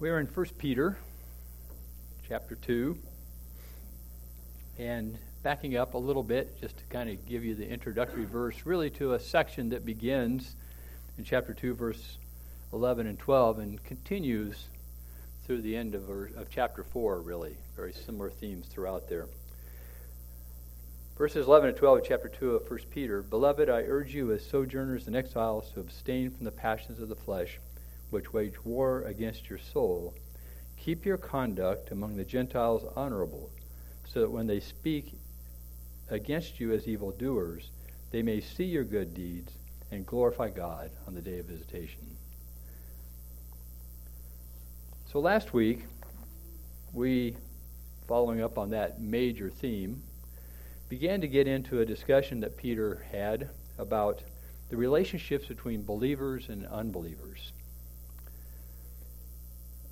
We 0.00 0.10
are 0.10 0.18
in 0.18 0.26
1 0.26 0.46
Peter 0.58 0.98
chapter 2.28 2.56
2. 2.56 2.98
And 4.76 5.16
backing 5.44 5.76
up 5.76 5.94
a 5.94 5.98
little 5.98 6.24
bit, 6.24 6.60
just 6.60 6.76
to 6.78 6.84
kind 6.86 7.08
of 7.08 7.24
give 7.26 7.44
you 7.44 7.54
the 7.54 7.68
introductory 7.68 8.24
verse, 8.24 8.56
really 8.64 8.90
to 8.90 9.14
a 9.14 9.20
section 9.20 9.68
that 9.68 9.86
begins 9.86 10.56
in 11.16 11.22
chapter 11.22 11.54
2, 11.54 11.74
verse 11.74 12.18
11 12.72 13.06
and 13.06 13.16
12, 13.20 13.60
and 13.60 13.84
continues 13.84 14.66
through 15.46 15.62
the 15.62 15.76
end 15.76 15.94
of, 15.94 16.08
of 16.08 16.48
chapter 16.50 16.82
4, 16.82 17.20
really. 17.20 17.56
Very 17.76 17.92
similar 17.92 18.30
themes 18.30 18.66
throughout 18.66 19.08
there. 19.08 19.28
Verses 21.16 21.46
11 21.46 21.68
and 21.68 21.78
12 21.78 21.98
of 21.98 22.04
chapter 22.04 22.28
2 22.28 22.56
of 22.56 22.68
1 22.68 22.80
Peter 22.90 23.22
Beloved, 23.22 23.70
I 23.70 23.82
urge 23.82 24.12
you 24.12 24.32
as 24.32 24.44
sojourners 24.44 25.06
and 25.06 25.14
exiles 25.14 25.70
to 25.70 25.80
abstain 25.80 26.32
from 26.32 26.46
the 26.46 26.50
passions 26.50 26.98
of 26.98 27.08
the 27.08 27.14
flesh, 27.14 27.60
which 28.14 28.32
wage 28.32 28.64
war 28.64 29.02
against 29.02 29.50
your 29.50 29.58
soul. 29.58 30.14
Keep 30.78 31.04
your 31.04 31.16
conduct 31.16 31.90
among 31.90 32.16
the 32.16 32.24
Gentiles 32.24 32.84
honorable 32.94 33.50
so 34.06 34.20
that 34.20 34.30
when 34.30 34.46
they 34.46 34.60
speak 34.60 35.18
against 36.10 36.60
you 36.60 36.72
as 36.72 36.86
evildoers, 36.86 37.70
they 38.12 38.22
may 38.22 38.40
see 38.40 38.66
your 38.66 38.84
good 38.84 39.14
deeds 39.14 39.50
and 39.90 40.06
glorify 40.06 40.48
God 40.48 40.92
on 41.08 41.14
the 41.16 41.20
day 41.20 41.40
of 41.40 41.46
visitation. 41.46 42.16
So 45.10 45.18
last 45.18 45.52
week, 45.52 45.80
we, 46.92 47.36
following 48.06 48.42
up 48.42 48.58
on 48.58 48.70
that 48.70 49.00
major 49.00 49.50
theme, 49.50 50.00
began 50.88 51.20
to 51.20 51.26
get 51.26 51.48
into 51.48 51.80
a 51.80 51.84
discussion 51.84 52.38
that 52.40 52.56
Peter 52.56 53.04
had 53.10 53.50
about 53.76 54.22
the 54.70 54.76
relationships 54.76 55.46
between 55.46 55.82
believers 55.82 56.48
and 56.48 56.64
unbelievers 56.66 57.53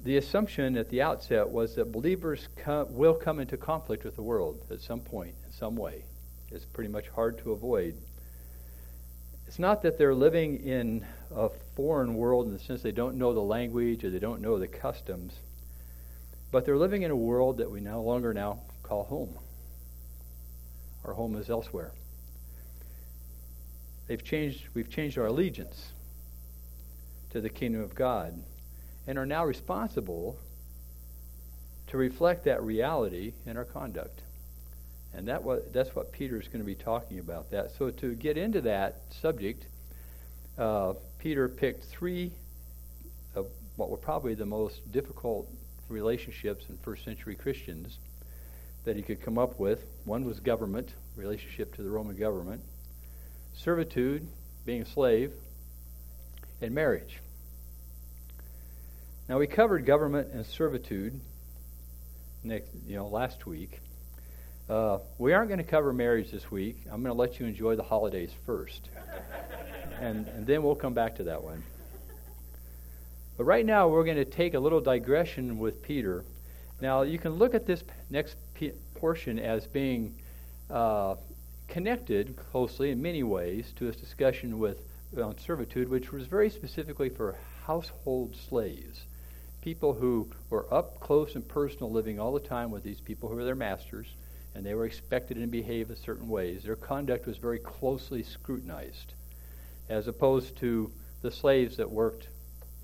the 0.05 0.17
assumption 0.17 0.77
at 0.77 0.89
the 0.89 1.01
outset 1.01 1.49
was 1.49 1.77
that 1.77 1.93
believers 1.93 2.49
come, 2.57 2.93
will 2.93 3.15
come 3.15 3.39
into 3.39 3.57
conflict 3.57 4.05
with 4.05 4.17
the 4.17 4.23
world 4.23 4.65
at 4.71 4.81
some 4.81 5.01
point, 5.01 5.35
in 5.47 5.53
some 5.53 5.77
way. 5.77 6.05
It's 6.51 6.65
pretty 6.65 6.91
much 6.91 7.09
hard 7.09 7.39
to 7.39 7.53
avoid. 7.53 7.95
It's 9.47 9.59
not 9.59 9.83
that 9.83 9.99
they're 9.99 10.15
living 10.15 10.67
in 10.67 11.07
a 11.35 11.51
foreign 11.77 12.15
world 12.15 12.47
in 12.47 12.53
the 12.53 12.59
sense 12.59 12.83
they 12.83 12.91
don't 12.91 13.17
know 13.17 13.33
the 13.33 13.41
language 13.41 14.03
or 14.03 14.11
they 14.11 14.19
don't 14.19 14.41
know 14.41 14.59
the 14.59 14.67
customs, 14.67 15.35
but 16.51 16.65
they're 16.65 16.77
living 16.77 17.03
in 17.03 17.11
a 17.11 17.17
world 17.17 17.59
that 17.59 17.71
we 17.71 17.81
no 17.81 18.03
longer 18.03 18.35
now 18.35 18.61
call 18.83 19.05
home. 19.05 19.39
Our 21.05 21.13
home 21.13 21.37
is 21.37 21.49
elsewhere. 21.49 21.93
They've 24.09 24.23
changed, 24.23 24.65
we've 24.75 24.91
changed 24.91 25.17
our 25.17 25.27
allegiance 25.27 25.91
to 27.31 27.41
the 27.41 27.49
kingdom 27.49 27.83
of 27.83 27.95
God 27.95 28.43
and 29.07 29.19
are 29.19 29.27
now 29.27 29.45
responsible 29.45 30.37
to 31.89 31.97
reflect 31.97 32.45
that 32.45 32.63
reality 32.63 33.33
in 33.47 33.57
our 33.57 33.65
conduct. 33.65 34.21
And 35.15 35.29
that 35.29 35.43
that's 35.73 35.95
what 35.95 36.13
Peter 36.13 36.41
is 36.41 36.49
going 36.49 36.61
to 36.61 36.67
be 36.67 36.75
talking 36.75 37.19
about. 37.19 37.51
That 37.51 37.73
so 37.77 37.91
to 37.91 38.15
get 38.15 38.39
into 38.39 38.63
that 38.63 39.03
subject, 39.21 39.67
uh, 40.57 40.95
Peter 41.19 41.49
picked 41.49 41.85
three 41.85 42.33
of 43.35 43.47
what 43.77 43.91
were 43.91 43.99
probably 43.99 44.35
the 44.35 44.47
most 44.47 44.91
difficult 44.91 45.49
relationships 45.89 46.65
in 46.69 46.79
first 46.79 47.05
century 47.05 47.35
Christians 47.35 47.99
that 48.85 48.97
he 48.97 49.03
could 49.03 49.21
come 49.21 49.39
up 49.39 49.59
with. 49.59 49.85
One 50.05 50.25
was 50.25 50.41
government, 50.41 50.89
relationship 51.17 51.75
to 51.77 51.83
the 51.83 51.91
Roman 51.91 52.17
government, 52.17 52.63
servitude, 53.55 54.27
being 54.65 54.83
a 54.83 54.87
slave, 54.87 55.33
and 56.61 56.75
marriage. 56.75 57.21
Now 59.29 59.39
we 59.39 59.47
covered 59.47 59.87
government 59.87 60.29
and 60.33 60.45
servitude 60.45 61.19
next, 62.43 62.71
you 62.87 62.97
know, 62.97 63.07
last 63.07 63.47
week. 63.47 63.81
Uh, 64.69 64.99
we 65.17 65.33
aren't 65.33 65.49
going 65.49 65.59
to 65.59 65.65
cover 65.65 65.93
marriage 65.93 66.33
this 66.33 66.51
week. 66.51 66.77
I'm 66.87 67.03
going 67.03 67.15
to 67.15 67.19
let 67.19 67.39
you 67.39 67.47
enjoy 67.47 67.77
the 67.77 67.85
holidays 67.85 68.31
first, 68.45 68.89
and, 70.01 70.27
and 70.27 70.45
then 70.45 70.65
we'll 70.65 70.75
come 70.75 70.93
back 70.93 71.17
to 71.17 71.25
that 71.25 71.43
one. 71.43 71.63
But 73.37 73.45
right 73.45 73.65
now 73.65 73.89
we're 73.89 74.05
going 74.05 74.17
to 74.17 74.25
take 74.25 74.55
a 74.55 74.59
little 74.59 74.81
digression 74.81 75.59
with 75.59 75.83
Peter. 75.83 76.25
Now 76.81 77.03
you 77.03 77.19
can 77.19 77.35
look 77.35 77.55
at 77.55 77.65
this 77.65 77.85
next 78.11 78.37
p- 78.55 78.73
portion 78.97 79.39
as 79.39 79.69
being 79.69 80.17
uh, 80.69 81.15
connected 81.69 82.37
closely 82.51 82.91
in 82.91 83.01
many 83.01 83.23
ways 83.23 83.73
to 83.77 83.85
his 83.85 83.97
discussion 83.97 84.59
with 84.59 84.79
on 85.17 85.39
servitude, 85.39 85.89
which 85.89 86.11
was 86.11 86.27
very 86.27 86.51
specifically 86.51 87.09
for 87.09 87.37
household 87.67 88.35
slaves 88.49 89.05
people 89.63 89.95
who 89.95 90.29
were 90.51 90.73
up 90.73 91.01
close 91.01 91.35
and 91.35 91.49
personal 91.49 91.91
living 91.91 92.21
all 92.21 92.33
the 92.33 92.41
time 92.41 92.71
with 92.71 92.83
these 92.83 93.01
people 93.01 93.29
who 93.29 93.37
were 93.37 93.45
their 93.45 93.55
masters, 93.55 94.09
and 94.55 94.67
they 94.67 94.75
were 94.75 94.85
expected 94.85 95.41
to 95.41 95.47
behave 95.47 95.89
in 95.89 95.97
certain 95.97 96.29
ways. 96.29 96.65
Their 96.65 96.77
conduct 96.77 97.27
was 97.27 97.39
very 97.39 97.59
closely 97.59 98.23
scrutinized, 98.23 99.15
as 99.89 100.09
opposed 100.09 100.57
to 100.59 100.93
the 101.23 101.31
slaves 101.31 101.77
that 101.79 101.91
worked 101.91 102.29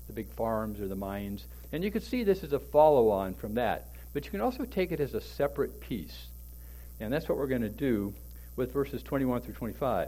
the 0.07 0.13
big 0.13 0.29
farms 0.31 0.81
or 0.81 0.87
the 0.87 0.95
mines. 0.95 1.45
And 1.71 1.83
you 1.83 1.91
could 1.91 2.03
see 2.03 2.23
this 2.23 2.43
as 2.43 2.53
a 2.53 2.59
follow 2.59 3.09
on 3.09 3.35
from 3.35 3.53
that. 3.55 3.89
But 4.13 4.25
you 4.25 4.31
can 4.31 4.41
also 4.41 4.65
take 4.65 4.91
it 4.91 4.99
as 4.99 5.13
a 5.13 5.21
separate 5.21 5.79
piece. 5.79 6.27
And 6.99 7.13
that's 7.13 7.29
what 7.29 7.37
we're 7.37 7.47
going 7.47 7.61
to 7.61 7.69
do 7.69 8.13
with 8.55 8.73
verses 8.73 9.03
21 9.03 9.41
through 9.41 9.53
25. 9.53 10.07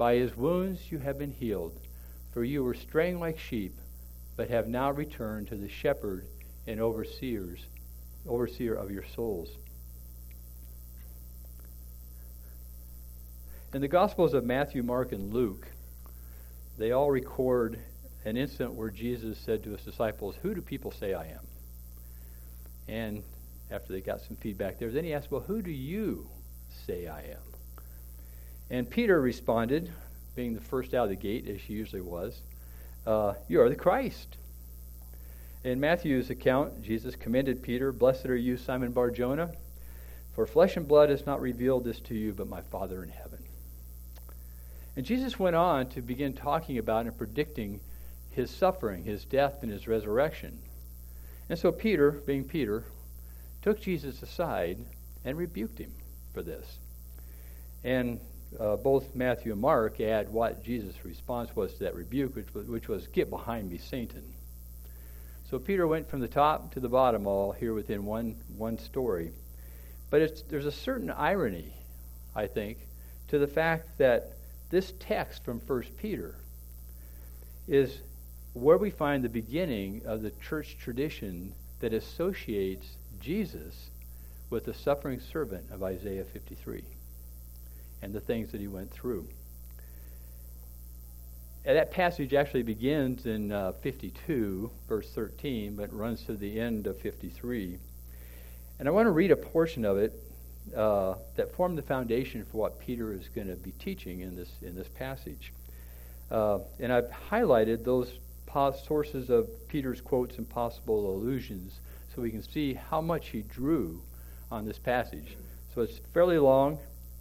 By 0.00 0.14
his 0.14 0.34
wounds 0.34 0.90
you 0.90 0.96
have 1.00 1.18
been 1.18 1.34
healed, 1.34 1.78
for 2.32 2.42
you 2.42 2.64
were 2.64 2.72
straying 2.72 3.20
like 3.20 3.38
sheep, 3.38 3.76
but 4.34 4.48
have 4.48 4.66
now 4.66 4.90
returned 4.90 5.48
to 5.48 5.56
the 5.56 5.68
shepherd 5.68 6.24
and 6.66 6.80
overseers, 6.80 7.66
overseer 8.26 8.72
of 8.72 8.90
your 8.90 9.04
souls. 9.14 9.50
In 13.74 13.82
the 13.82 13.88
Gospels 13.88 14.32
of 14.32 14.42
Matthew, 14.42 14.82
Mark, 14.82 15.12
and 15.12 15.34
Luke, 15.34 15.70
they 16.78 16.92
all 16.92 17.10
record 17.10 17.78
an 18.24 18.38
incident 18.38 18.72
where 18.72 18.88
Jesus 18.88 19.36
said 19.36 19.62
to 19.64 19.72
his 19.72 19.82
disciples, 19.82 20.34
Who 20.40 20.54
do 20.54 20.62
people 20.62 20.92
say 20.92 21.12
I 21.12 21.26
am? 21.26 21.46
And 22.88 23.22
after 23.70 23.92
they 23.92 24.00
got 24.00 24.22
some 24.22 24.38
feedback 24.38 24.78
there, 24.78 24.90
then 24.90 25.04
he 25.04 25.12
asked, 25.12 25.30
Well, 25.30 25.42
who 25.42 25.60
do 25.60 25.70
you 25.70 26.26
say 26.86 27.06
I 27.06 27.20
am? 27.20 27.59
And 28.70 28.88
Peter 28.88 29.20
responded, 29.20 29.90
being 30.36 30.54
the 30.54 30.60
first 30.60 30.94
out 30.94 31.04
of 31.04 31.10
the 31.10 31.16
gate, 31.16 31.48
as 31.48 31.60
he 31.60 31.74
usually 31.74 32.02
was, 32.02 32.40
uh, 33.06 33.34
You 33.48 33.60
are 33.60 33.68
the 33.68 33.74
Christ. 33.74 34.36
In 35.64 35.80
Matthew's 35.80 36.30
account, 36.30 36.82
Jesus 36.82 37.16
commended 37.16 37.62
Peter, 37.62 37.92
Blessed 37.92 38.26
are 38.26 38.36
you, 38.36 38.56
Simon 38.56 38.92
Barjona, 38.92 39.52
for 40.34 40.46
flesh 40.46 40.76
and 40.76 40.86
blood 40.86 41.10
has 41.10 41.26
not 41.26 41.40
revealed 41.40 41.84
this 41.84 42.00
to 42.00 42.14
you, 42.14 42.32
but 42.32 42.48
my 42.48 42.62
Father 42.62 43.02
in 43.02 43.10
heaven. 43.10 43.42
And 44.96 45.04
Jesus 45.04 45.38
went 45.38 45.56
on 45.56 45.88
to 45.90 46.00
begin 46.00 46.32
talking 46.32 46.78
about 46.78 47.06
and 47.06 47.16
predicting 47.16 47.80
his 48.30 48.50
suffering, 48.50 49.04
his 49.04 49.24
death, 49.24 49.62
and 49.62 49.70
his 49.70 49.88
resurrection. 49.88 50.58
And 51.48 51.58
so 51.58 51.72
Peter, 51.72 52.12
being 52.12 52.44
Peter, 52.44 52.84
took 53.60 53.80
Jesus 53.80 54.22
aside 54.22 54.78
and 55.24 55.36
rebuked 55.36 55.78
him 55.78 55.92
for 56.32 56.42
this. 56.42 56.78
And 57.82 58.20
uh, 58.58 58.76
both 58.76 59.14
Matthew 59.14 59.52
and 59.52 59.60
Mark 59.60 60.00
add 60.00 60.32
what 60.32 60.64
Jesus' 60.64 61.04
response 61.04 61.54
was 61.54 61.72
to 61.74 61.84
that 61.84 61.94
rebuke, 61.94 62.34
which 62.34 62.52
was, 62.52 62.66
which 62.66 62.88
was, 62.88 63.06
Get 63.08 63.30
behind 63.30 63.70
me, 63.70 63.78
Satan. 63.78 64.34
So 65.50 65.58
Peter 65.58 65.86
went 65.86 66.08
from 66.08 66.20
the 66.20 66.28
top 66.28 66.72
to 66.74 66.80
the 66.80 66.88
bottom 66.88 67.26
all 67.26 67.52
here 67.52 67.74
within 67.74 68.04
one, 68.04 68.36
one 68.56 68.78
story. 68.78 69.32
But 70.10 70.42
there's 70.48 70.66
a 70.66 70.72
certain 70.72 71.10
irony, 71.10 71.72
I 72.34 72.46
think, 72.46 72.78
to 73.28 73.38
the 73.38 73.46
fact 73.46 73.98
that 73.98 74.32
this 74.70 74.92
text 74.98 75.44
from 75.44 75.60
1 75.60 75.82
Peter 75.98 76.34
is 77.68 77.98
where 78.52 78.78
we 78.78 78.90
find 78.90 79.22
the 79.22 79.28
beginning 79.28 80.02
of 80.06 80.22
the 80.22 80.30
church 80.30 80.76
tradition 80.78 81.52
that 81.80 81.92
associates 81.92 82.86
Jesus 83.20 83.90
with 84.50 84.64
the 84.64 84.74
suffering 84.74 85.20
servant 85.20 85.70
of 85.70 85.82
Isaiah 85.82 86.24
53 86.24 86.82
and 88.02 88.12
the 88.12 88.20
things 88.20 88.52
that 88.52 88.60
he 88.60 88.68
went 88.68 88.90
through. 88.90 89.26
that 91.64 91.90
passage 91.90 92.34
actually 92.34 92.62
begins 92.62 93.26
in 93.26 93.52
uh, 93.52 93.72
52, 93.82 94.70
verse 94.88 95.10
13, 95.10 95.76
but 95.76 95.92
runs 95.92 96.22
to 96.24 96.34
the 96.34 96.58
end 96.58 96.86
of 96.86 96.98
53. 96.98 97.78
And 98.78 98.88
I 98.88 98.90
want 98.90 99.06
to 99.06 99.10
read 99.10 99.30
a 99.30 99.36
portion 99.36 99.84
of 99.84 99.98
it 99.98 100.12
uh, 100.74 101.14
that 101.36 101.54
formed 101.54 101.76
the 101.76 101.82
foundation 101.82 102.44
for 102.44 102.58
what 102.58 102.80
Peter 102.80 103.12
is 103.12 103.28
going 103.28 103.48
to 103.48 103.56
be 103.56 103.72
teaching 103.72 104.20
in 104.20 104.36
this 104.36 104.50
in 104.62 104.74
this 104.74 104.88
passage. 104.88 105.52
Uh, 106.30 106.60
and 106.78 106.92
I've 106.92 107.10
highlighted 107.30 107.84
those 107.84 108.18
pos- 108.46 108.86
sources 108.86 109.30
of 109.30 109.48
Peter's 109.68 110.00
quotes 110.00 110.38
and 110.38 110.48
possible 110.48 111.14
allusions 111.14 111.80
so 112.14 112.22
we 112.22 112.30
can 112.30 112.42
see 112.42 112.74
how 112.74 113.00
much 113.00 113.28
he 113.28 113.42
drew 113.42 114.00
on 114.50 114.64
this 114.64 114.78
passage. 114.78 115.36
So 115.74 115.82
it's 115.82 116.00
fairly 116.12 116.38
long, 116.38 116.78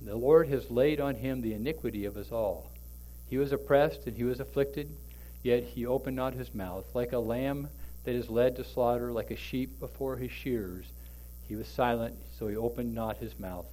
The 0.00 0.16
Lord 0.16 0.48
has 0.48 0.70
laid 0.70 1.00
on 1.00 1.16
him 1.16 1.40
the 1.40 1.54
iniquity 1.54 2.04
of 2.04 2.16
us 2.16 2.32
all. 2.32 2.70
He 3.28 3.38
was 3.38 3.52
oppressed 3.52 4.06
and 4.06 4.16
he 4.16 4.24
was 4.24 4.40
afflicted 4.40 4.90
Yet 5.42 5.64
he 5.64 5.86
opened 5.86 6.16
not 6.16 6.34
his 6.34 6.54
mouth. 6.54 6.94
Like 6.94 7.12
a 7.12 7.18
lamb 7.18 7.68
that 8.04 8.14
is 8.14 8.28
led 8.28 8.56
to 8.56 8.64
slaughter, 8.64 9.12
like 9.12 9.30
a 9.30 9.36
sheep 9.36 9.80
before 9.80 10.16
his 10.16 10.30
shearers, 10.30 10.86
he 11.48 11.56
was 11.56 11.66
silent, 11.66 12.16
so 12.38 12.46
he 12.46 12.56
opened 12.56 12.94
not 12.94 13.16
his 13.16 13.38
mouth. 13.38 13.66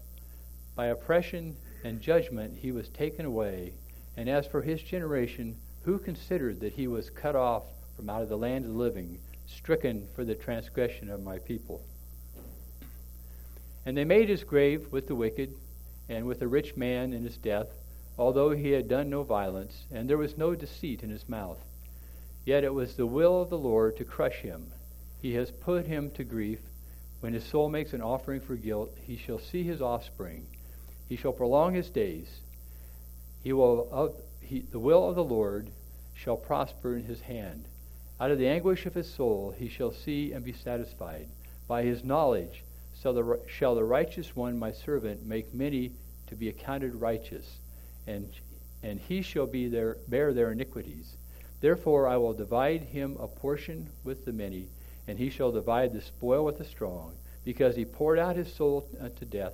By 0.76 0.88
oppression 0.88 1.58
and 1.84 2.02
judgment 2.02 2.58
he 2.58 2.72
was 2.72 2.90
taken 2.90 3.26
away. 3.26 3.74
And 4.16 4.30
as 4.30 4.48
for 4.48 4.62
his 4.62 4.82
generation, 4.82 5.58
who 5.84 6.00
considered 6.00 6.60
that 6.62 6.74
he 6.74 6.88
was 6.88 7.10
cut 7.10 7.36
off 7.36 7.64
from 7.96 8.10
out 8.10 8.24
of 8.24 8.30
the 8.30 8.38
land 8.38 8.66
of 8.66 8.72
the 8.72 8.78
living, 8.78 9.20
stricken 9.46 10.08
for 10.16 10.24
the 10.24 10.36
transgression 10.36 11.10
of 11.10 11.22
my 11.22 11.38
people? 11.40 11.82
And 13.86 13.96
they 13.96 14.06
made 14.06 14.30
his 14.30 14.44
grave 14.44 14.92
with 14.92 15.08
the 15.08 15.16
wicked, 15.16 15.54
and 16.10 16.26
with 16.26 16.42
a 16.42 16.48
rich 16.48 16.76
man 16.76 17.14
in 17.14 17.24
his 17.24 17.38
death 17.38 17.68
although 18.18 18.50
he 18.52 18.72
had 18.72 18.88
done 18.88 19.10
no 19.10 19.22
violence, 19.22 19.86
and 19.92 20.10
there 20.10 20.18
was 20.18 20.38
no 20.38 20.56
deceit 20.56 21.04
in 21.04 21.10
his 21.10 21.30
mouth. 21.30 21.60
Yet 22.46 22.64
it 22.64 22.74
was 22.74 22.96
the 22.96 23.06
will 23.06 23.42
of 23.42 23.50
the 23.50 23.58
Lord 23.58 23.96
to 23.98 24.06
crush 24.06 24.38
him. 24.38 24.72
He 25.22 25.36
has 25.36 25.52
put 25.52 25.86
him 25.86 26.10
to 26.12 26.24
grief. 26.24 26.62
When 27.20 27.34
his 27.34 27.44
soul 27.44 27.70
makes 27.70 27.94
an 27.94 28.02
offering 28.02 28.42
for 28.42 28.56
guilt, 28.56 28.96
he 29.02 29.18
shall 29.18 29.40
see 29.40 29.64
his 29.64 29.82
offspring. 29.82 30.48
He 31.08 31.16
shall 31.16 31.32
prolong 31.32 31.74
his 31.74 31.90
days. 31.90 32.42
He 33.44 33.54
will, 33.54 33.88
of, 33.92 34.16
he, 34.42 34.62
the 34.62 34.80
will 34.80 35.08
of 35.08 35.16
the 35.16 35.24
Lord 35.24 35.70
shall 36.14 36.38
prosper 36.38 36.96
in 36.96 37.04
his 37.04 37.22
hand. 37.22 37.66
Out 38.20 38.32
of 38.32 38.40
the 38.40 38.48
anguish 38.48 38.86
of 38.88 38.96
his 38.96 39.10
soul 39.10 39.54
he 39.58 39.70
shall 39.70 39.92
see 39.92 40.32
and 40.32 40.44
be 40.44 40.54
satisfied. 40.54 41.28
By 41.68 41.84
his 41.84 42.04
knowledge 42.04 42.64
shall 43.02 43.14
the, 43.14 43.40
shall 43.48 43.76
the 43.76 43.84
righteous 43.84 44.36
one, 44.36 44.58
my 44.58 44.72
servant, 44.72 45.26
make 45.26 45.54
many 45.54 45.92
to 46.28 46.36
be 46.36 46.50
accounted 46.50 46.96
righteous 46.96 47.58
and, 48.08 48.30
and 48.82 49.00
he 49.00 49.22
shall 49.22 49.46
be 49.46 49.68
their, 49.68 49.98
bear 50.08 50.34
their 50.34 50.52
iniquities. 50.52 51.14
Therefore 51.62 52.08
I 52.08 52.18
will 52.18 52.34
divide 52.34 52.82
him 52.82 53.18
a 53.20 53.28
portion 53.28 53.90
with 54.04 54.26
the 54.26 54.32
many, 54.32 54.68
and 55.08 55.18
he 55.18 55.30
shall 55.30 55.52
divide 55.52 55.94
the 55.94 56.02
spoil 56.02 56.46
with 56.46 56.58
the 56.58 56.66
strong, 56.66 57.14
because 57.44 57.76
he 57.76 57.86
poured 57.86 58.20
out 58.20 58.36
his 58.36 58.54
soul 58.54 58.88
uh, 59.00 59.06
unto 59.06 59.26
death, 59.26 59.54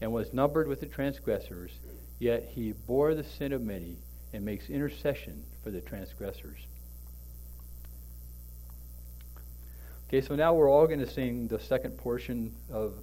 and 0.00 0.12
was 0.12 0.32
numbered 0.32 0.68
with 0.68 0.80
the 0.80 0.86
transgressors. 0.86 1.70
Yet 2.18 2.50
he 2.54 2.72
bore 2.72 3.14
the 3.14 3.24
sin 3.24 3.52
of 3.52 3.62
many, 3.62 3.96
and 4.32 4.44
makes 4.44 4.68
intercession 4.68 5.44
for 5.62 5.70
the 5.70 5.80
transgressors. 5.80 6.58
Okay, 10.14 10.24
so 10.24 10.36
now 10.36 10.54
we're 10.54 10.70
all 10.70 10.86
going 10.86 11.00
to 11.00 11.10
sing 11.10 11.48
the 11.48 11.58
second 11.58 11.98
portion 11.98 12.54
of 12.70 12.94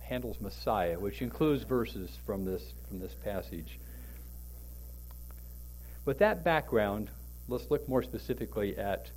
Handel's 0.00 0.40
Messiah, 0.40 0.98
which 0.98 1.22
includes 1.22 1.62
verses 1.62 2.10
from 2.26 2.44
this 2.44 2.72
from 2.88 2.98
this 2.98 3.14
passage. 3.14 3.78
With 6.04 6.18
that 6.18 6.42
background, 6.42 7.10
let's 7.46 7.70
look 7.70 7.88
more 7.88 8.02
specifically 8.02 8.76
at 8.76 9.08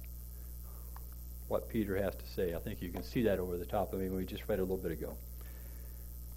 what 1.48 1.68
Peter 1.68 1.98
has 1.98 2.14
to 2.14 2.28
say. 2.28 2.54
I 2.54 2.60
think 2.60 2.80
you 2.80 2.90
can 2.90 3.02
see 3.02 3.24
that 3.24 3.40
over 3.40 3.58
the 3.58 3.66
top 3.66 3.92
of 3.92 4.00
me. 4.00 4.08
when 4.08 4.20
We 4.20 4.26
just 4.26 4.48
read 4.48 4.60
a 4.60 4.62
little 4.62 4.78
bit 4.78 4.92
ago. 4.92 5.16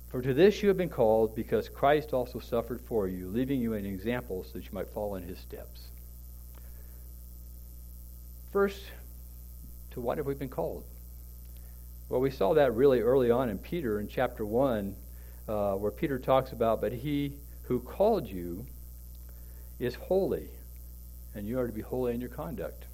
For 0.09 0.23
to 0.23 0.33
this 0.33 0.63
you 0.63 0.69
have 0.69 0.79
been 0.79 0.89
called, 0.89 1.37
because 1.37 1.69
Christ 1.69 2.15
also 2.15 2.39
suffered 2.39 2.81
for 2.81 3.09
you, 3.09 3.29
leaving 3.29 3.61
you 3.61 3.75
an 3.75 3.85
example 3.85 4.43
so 4.43 4.53
that 4.55 4.65
you 4.65 4.71
might 4.73 4.89
follow 4.89 5.17
in 5.17 5.23
his 5.23 5.39
steps. 5.39 5.83
First, 8.53 8.81
to 9.91 10.01
what 10.01 10.17
have 10.17 10.27
we 10.27 10.33
been 10.33 10.49
called? 10.49 10.85
Well, 12.09 12.21
we 12.21 12.31
saw 12.31 12.53
that 12.55 12.75
really 12.75 13.01
early 13.01 13.31
on 13.31 13.49
in 13.49 13.59
Peter 13.59 13.99
in 13.99 14.09
chapter 14.09 14.45
1, 14.45 14.95
uh, 15.49 15.73
where 15.75 15.91
Peter 15.91 16.19
talks 16.19 16.53
about, 16.53 16.81
But 16.81 16.93
he 16.93 17.39
who 17.63 17.81
called 17.81 18.27
you 18.27 18.67
is 19.79 19.95
holy, 19.95 20.51
and 21.35 21.49
you 21.49 21.59
are 21.59 21.67
to 21.67 21.73
be 21.73 21.81
holy 21.81 22.15
in 22.15 22.21
your 22.21 22.29
conduct. 22.29 22.85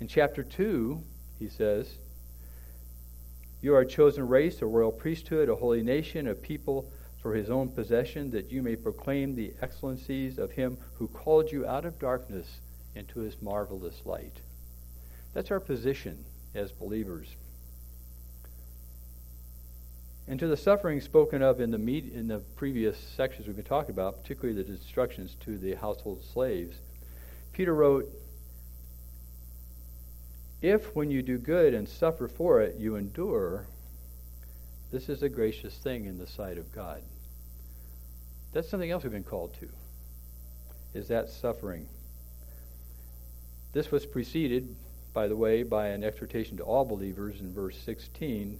In 0.00 0.08
chapter 0.08 0.42
2, 0.42 1.00
he 1.38 1.48
says, 1.48 1.94
You 3.60 3.72
are 3.76 3.82
a 3.82 3.86
chosen 3.86 4.26
race, 4.26 4.62
a 4.62 4.66
royal 4.66 4.90
priesthood, 4.90 5.48
a 5.48 5.54
holy 5.54 5.84
nation, 5.84 6.26
a 6.26 6.34
people 6.34 6.90
for 7.20 7.34
his 7.34 7.50
own 7.50 7.68
possession, 7.68 8.32
that 8.32 8.50
you 8.50 8.62
may 8.62 8.74
proclaim 8.74 9.36
the 9.36 9.54
excellencies 9.62 10.38
of 10.38 10.50
him 10.50 10.76
who 10.94 11.06
called 11.06 11.52
you 11.52 11.64
out 11.66 11.84
of 11.84 12.00
darkness 12.00 12.58
into 12.96 13.20
his 13.20 13.40
marvelous 13.40 14.02
light. 14.04 14.40
That's 15.34 15.52
our 15.52 15.60
position 15.60 16.24
as 16.52 16.72
believers. 16.72 17.28
And 20.28 20.38
to 20.38 20.46
the 20.46 20.56
suffering 20.56 21.00
spoken 21.00 21.42
of 21.42 21.60
in 21.60 21.70
the, 21.70 21.78
med- 21.78 22.10
in 22.14 22.28
the 22.28 22.38
previous 22.56 22.96
sections 22.98 23.46
we've 23.46 23.56
been 23.56 23.64
talking 23.64 23.90
about, 23.90 24.22
particularly 24.22 24.62
the 24.62 24.70
instructions 24.70 25.36
to 25.44 25.58
the 25.58 25.74
household 25.74 26.22
slaves, 26.32 26.76
Peter 27.52 27.74
wrote, 27.74 28.08
If 30.60 30.94
when 30.94 31.10
you 31.10 31.22
do 31.22 31.38
good 31.38 31.74
and 31.74 31.88
suffer 31.88 32.28
for 32.28 32.60
it, 32.60 32.76
you 32.78 32.96
endure, 32.96 33.66
this 34.92 35.08
is 35.08 35.22
a 35.22 35.28
gracious 35.28 35.74
thing 35.74 36.06
in 36.06 36.18
the 36.18 36.26
sight 36.26 36.56
of 36.56 36.72
God. 36.72 37.02
That's 38.52 38.68
something 38.68 38.90
else 38.90 39.02
we've 39.02 39.12
been 39.12 39.24
called 39.24 39.54
to, 39.60 39.68
is 40.94 41.08
that 41.08 41.30
suffering. 41.30 41.88
This 43.72 43.90
was 43.90 44.06
preceded, 44.06 44.76
by 45.14 45.26
the 45.26 45.36
way, 45.36 45.62
by 45.62 45.88
an 45.88 46.04
exhortation 46.04 46.58
to 46.58 46.62
all 46.62 46.84
believers 46.84 47.40
in 47.40 47.52
verse 47.52 47.76
16 47.78 48.58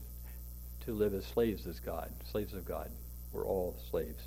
to 0.85 0.93
live 0.93 1.15
as 1.15 1.25
slaves 1.25 1.67
as 1.67 1.81
God, 1.81 2.11
slaves 2.31 2.55
of 2.55 2.65
God. 2.65 2.91
We're 3.33 3.47
all 3.47 3.77
slaves. 3.91 4.23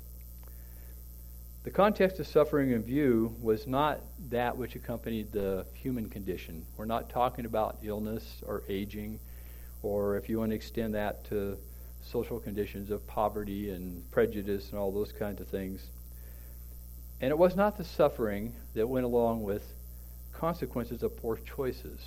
The 1.64 1.70
context 1.70 2.20
of 2.20 2.26
suffering 2.26 2.70
in 2.70 2.82
view 2.82 3.34
was 3.40 3.66
not 3.66 4.00
that 4.30 4.56
which 4.56 4.76
accompanied 4.76 5.32
the 5.32 5.66
human 5.74 6.08
condition. 6.08 6.64
We're 6.76 6.84
not 6.84 7.10
talking 7.10 7.44
about 7.44 7.78
illness 7.82 8.40
or 8.46 8.62
aging, 8.68 9.18
or 9.82 10.16
if 10.16 10.28
you 10.28 10.38
want 10.38 10.52
to 10.52 10.56
extend 10.56 10.94
that 10.94 11.24
to 11.30 11.58
social 12.04 12.38
conditions 12.38 12.90
of 12.90 13.04
poverty 13.06 13.70
and 13.70 14.08
prejudice 14.12 14.70
and 14.70 14.78
all 14.78 14.92
those 14.92 15.10
kinds 15.12 15.40
of 15.40 15.48
things. 15.48 15.84
And 17.20 17.30
it 17.30 17.38
was 17.38 17.56
not 17.56 17.76
the 17.76 17.84
suffering 17.84 18.54
that 18.74 18.86
went 18.86 19.04
along 19.04 19.42
with 19.42 19.64
consequences 20.32 21.02
of 21.02 21.16
poor 21.16 21.36
choices 21.38 21.98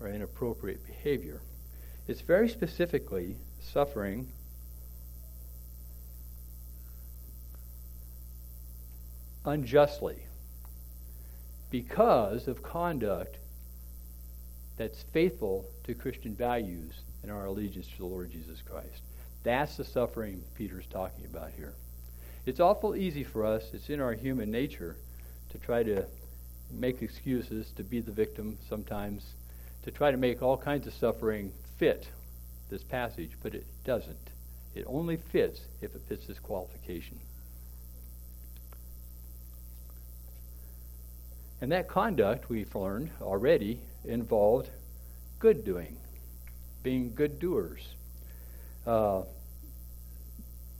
or 0.00 0.08
inappropriate 0.08 0.84
behavior. 0.84 1.40
It's 2.08 2.22
very 2.22 2.48
specifically 2.48 3.36
suffering 3.62 4.28
unjustly 9.44 10.16
because 11.70 12.48
of 12.48 12.62
conduct 12.62 13.36
that's 14.76 15.02
faithful 15.12 15.64
to 15.84 15.94
Christian 15.94 16.34
values 16.34 16.92
and 17.22 17.30
our 17.30 17.46
allegiance 17.46 17.86
to 17.88 17.98
the 17.98 18.04
Lord 18.04 18.30
Jesus 18.30 18.62
Christ. 18.62 19.02
That's 19.42 19.76
the 19.76 19.84
suffering 19.84 20.42
Peter's 20.54 20.86
talking 20.86 21.24
about 21.24 21.50
here. 21.56 21.74
It's 22.46 22.60
awful 22.60 22.96
easy 22.96 23.24
for 23.24 23.44
us, 23.44 23.64
it's 23.72 23.90
in 23.90 24.00
our 24.00 24.12
human 24.12 24.50
nature 24.50 24.96
to 25.50 25.58
try 25.58 25.82
to 25.82 26.04
make 26.70 27.02
excuses, 27.02 27.70
to 27.76 27.84
be 27.84 28.00
the 28.00 28.12
victim 28.12 28.58
sometimes, 28.68 29.24
to 29.84 29.90
try 29.90 30.10
to 30.10 30.16
make 30.16 30.42
all 30.42 30.56
kinds 30.56 30.86
of 30.86 30.94
suffering 30.94 31.52
fit 31.78 32.08
this 32.72 32.82
passage, 32.82 33.32
but 33.42 33.54
it 33.54 33.64
doesn't. 33.84 34.16
It 34.74 34.84
only 34.88 35.18
fits 35.18 35.60
if 35.82 35.94
it 35.94 36.00
fits 36.08 36.26
this 36.26 36.38
qualification. 36.38 37.20
And 41.60 41.70
that 41.70 41.86
conduct, 41.86 42.48
we've 42.48 42.74
learned 42.74 43.10
already, 43.20 43.78
involved 44.04 44.68
good 45.38 45.64
doing, 45.64 45.96
being 46.82 47.14
good 47.14 47.38
doers. 47.38 47.86
Uh, 48.86 49.22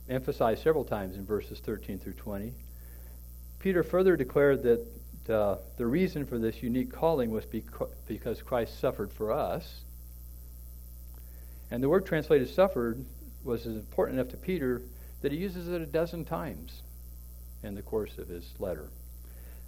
emphasized 0.09 0.63
several 0.63 0.83
times 0.83 1.15
in 1.15 1.25
verses 1.25 1.59
13 1.59 1.99
through 1.99 2.13
20. 2.13 2.51
Peter 3.59 3.83
further 3.83 4.17
declared 4.17 4.63
that 4.63 5.33
uh, 5.33 5.57
the 5.77 5.85
reason 5.85 6.25
for 6.25 6.37
this 6.37 6.61
unique 6.61 6.91
calling 6.91 7.31
was 7.31 7.45
beca- 7.45 7.89
because 8.07 8.41
Christ 8.41 8.77
suffered 8.81 9.11
for 9.11 9.31
us. 9.31 9.83
And 11.73 11.81
the 11.81 11.89
word 11.89 12.05
translated 12.05 12.47
suffered 12.49 13.03
was 13.43 13.65
as 13.65 13.73
important 13.73 14.19
enough 14.19 14.29
to 14.29 14.37
Peter 14.37 14.83
that 15.21 15.31
he 15.31 15.39
uses 15.39 15.67
it 15.69 15.81
a 15.81 15.87
dozen 15.87 16.23
times 16.23 16.83
in 17.63 17.73
the 17.73 17.81
course 17.81 18.19
of 18.19 18.27
his 18.27 18.47
letter. 18.59 18.89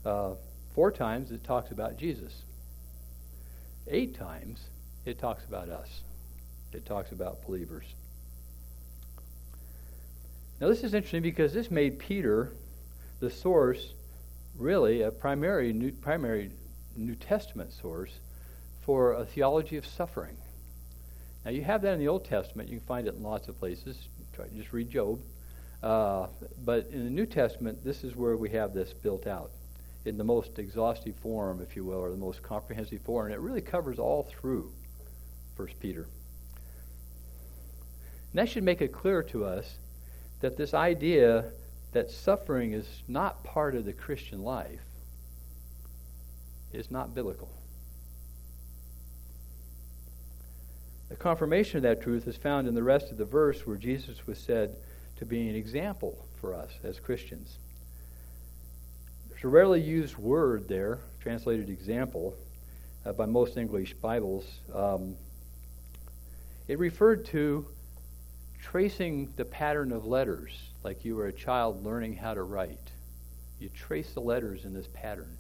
Uh, 0.06 0.36
four 0.76 0.92
times 0.92 1.32
it 1.32 1.44
talks 1.44 1.72
about 1.72 1.98
Jesus. 1.98 2.44
Eight 3.88 4.16
times 4.16 4.62
it 5.04 5.18
talks 5.18 5.46
about 5.46 5.70
us. 5.70 6.02
It 6.74 6.86
talks 6.86 7.12
about 7.12 7.44
believers. 7.44 7.86
Now, 10.62 10.68
this 10.68 10.84
is 10.84 10.94
interesting 10.94 11.24
because 11.24 11.54
this 11.54 11.72
made 11.72 11.98
Peter 11.98 12.52
the 13.20 13.32
source, 13.32 13.94
really, 14.60 15.02
a 15.02 15.10
primary 15.10 15.74
New, 15.74 15.92
primary 15.92 16.52
New 16.96 17.16
Testament 17.16 17.74
source 17.74 18.12
for 18.86 19.14
a 19.14 19.26
theology 19.26 19.78
of 19.78 19.88
suffering. 19.88 20.38
Now, 21.46 21.52
you 21.52 21.64
have 21.64 21.84
that 21.84 21.94
in 21.94 22.00
the 22.00 22.08
Old 22.08 22.26
Testament. 22.26 22.70
You 22.70 22.80
can 22.80 22.88
find 22.88 23.08
it 23.08 23.14
in 23.14 23.22
lots 23.22 23.48
of 23.48 23.60
places. 23.60 24.10
Try 24.34 24.46
just 24.56 24.74
read 24.74 24.90
Job. 24.90 25.22
Uh, 25.84 26.26
but 26.64 26.88
in 26.88 27.04
the 27.04 27.12
New 27.12 27.28
Testament, 27.28 27.84
this 27.84 28.04
is 28.04 28.16
where 28.16 28.36
we 28.36 28.50
have 28.50 28.74
this 28.74 28.92
built 28.94 29.28
out 29.28 29.52
in 30.06 30.18
the 30.18 30.24
most 30.24 30.58
exhaustive 30.58 31.16
form, 31.18 31.62
if 31.62 31.76
you 31.76 31.84
will, 31.84 32.00
or 32.00 32.10
the 32.10 32.18
most 32.18 32.42
comprehensive 32.42 33.02
form. 33.02 33.28
And 33.28 33.36
it 33.36 33.40
really 33.40 33.62
covers 33.62 34.00
all 34.00 34.24
through 34.24 34.72
First 35.56 35.80
Peter. 35.80 36.08
And 38.32 38.40
that 38.40 38.50
should 38.50 38.64
make 38.64 38.82
it 38.82 38.92
clear 38.92 39.22
to 39.24 39.46
us 39.46 39.78
that 40.42 40.58
this 40.58 40.74
idea 40.74 41.46
that 41.94 42.10
suffering 42.10 42.74
is 42.74 43.04
not 43.08 43.44
part 43.44 43.76
of 43.76 43.86
the 43.86 43.94
Christian 43.94 44.44
life 44.44 44.82
is 46.74 46.92
not 46.92 47.14
biblical. 47.16 47.50
The 51.16 51.24
confirmation 51.24 51.78
of 51.78 51.84
that 51.84 52.02
truth 52.02 52.28
is 52.28 52.36
found 52.36 52.68
in 52.68 52.76
the 52.76 52.84
rest 52.84 53.10
of 53.10 53.18
the 53.18 53.24
verse 53.24 53.66
where 53.66 53.78
Jesus 53.78 54.28
was 54.28 54.38
said 54.38 54.76
to 55.16 55.26
be 55.26 55.48
an 55.48 55.56
example 55.56 56.28
for 56.42 56.54
us 56.54 56.70
as 56.84 57.00
Christians. 57.00 57.58
There's 59.30 59.46
a 59.46 59.48
rarely 59.48 59.80
used 59.80 60.18
word 60.18 60.68
there, 60.68 61.00
translated 61.22 61.70
example, 61.70 62.36
uh, 63.06 63.14
by 63.14 63.28
most 63.28 63.56
English 63.56 63.94
Bibles. 63.94 64.44
Um, 64.74 65.16
it 66.68 66.80
referred 66.80 67.24
to 67.28 67.66
tracing 68.62 69.32
the 69.38 69.46
pattern 69.46 69.94
of 69.94 70.06
letters 70.06 70.52
like 70.84 71.06
you 71.06 71.16
were 71.16 71.28
a 71.28 71.34
child 71.34 71.86
learning 71.86 72.18
how 72.18 72.34
to 72.34 72.44
write. 72.44 72.92
You 73.62 73.70
trace 73.70 74.12
the 74.12 74.20
letters 74.20 74.66
in 74.66 74.74
this 74.74 74.90
pattern. 74.94 75.38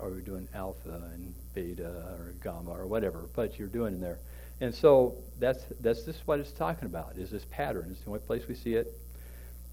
Or 0.00 0.10
you're 0.10 0.20
doing 0.22 0.48
alpha 0.56 1.02
and 1.14 1.34
beta 1.54 1.86
or 1.86 2.34
gamma 2.42 2.70
or 2.70 2.88
whatever, 2.88 3.28
but 3.36 3.60
you're 3.60 3.68
doing 3.68 3.94
in 3.94 4.00
there. 4.00 4.18
And 4.60 4.74
so 4.74 5.16
that's 5.38 5.64
that's 5.80 6.04
this 6.04 6.16
what 6.24 6.38
it's 6.38 6.52
talking 6.52 6.86
about, 6.86 7.16
is 7.16 7.30
this 7.30 7.44
pattern. 7.50 7.88
It's 7.90 8.00
the 8.00 8.08
only 8.08 8.20
place 8.20 8.46
we 8.48 8.54
see 8.54 8.74
it 8.74 8.92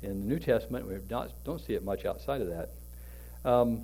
in 0.01 0.21
the 0.21 0.25
New 0.25 0.39
Testament. 0.39 0.87
We 0.87 0.95
not, 1.09 1.31
don't 1.43 1.59
see 1.59 1.73
it 1.73 1.83
much 1.83 2.05
outside 2.05 2.41
of 2.41 2.47
that. 2.47 2.69
Um, 3.49 3.83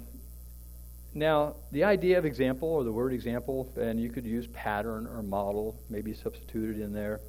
now, 1.13 1.55
the 1.71 1.83
idea 1.83 2.17
of 2.17 2.25
example 2.25 2.67
or 2.67 2.83
the 2.83 2.91
word 2.91 3.13
example, 3.13 3.71
and 3.77 3.99
you 3.99 4.09
could 4.09 4.25
use 4.25 4.47
pattern 4.47 5.07
or 5.07 5.23
model, 5.23 5.79
maybe 5.89 6.13
substituted 6.13 6.81
in 6.81 6.91
there, 6.91 7.21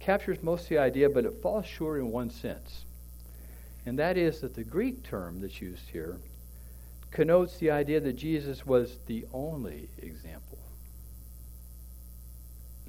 captures 0.00 0.42
most 0.42 0.62
of 0.62 0.68
the 0.70 0.78
idea, 0.78 1.08
but 1.08 1.24
it 1.24 1.40
falls 1.40 1.64
short 1.64 2.00
in 2.00 2.10
one 2.10 2.30
sense 2.30 2.84
and 3.86 3.98
that 3.98 4.16
is 4.16 4.40
that 4.40 4.54
the 4.54 4.64
Greek 4.64 5.02
term 5.02 5.40
that's 5.40 5.60
used 5.60 5.88
here 5.90 6.18
connotes 7.10 7.56
the 7.58 7.70
idea 7.70 8.00
that 8.00 8.12
Jesus 8.12 8.64
was 8.64 8.98
the 9.06 9.26
only 9.32 9.88
example. 9.98 10.49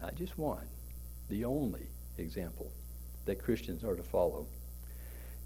Not 0.02 0.16
just 0.16 0.38
one, 0.38 0.66
the 1.30 1.46
only 1.46 1.88
example 2.18 2.72
that 3.26 3.42
Christians 3.42 3.84
are 3.84 3.96
to 3.96 4.04
follow. 4.04 4.48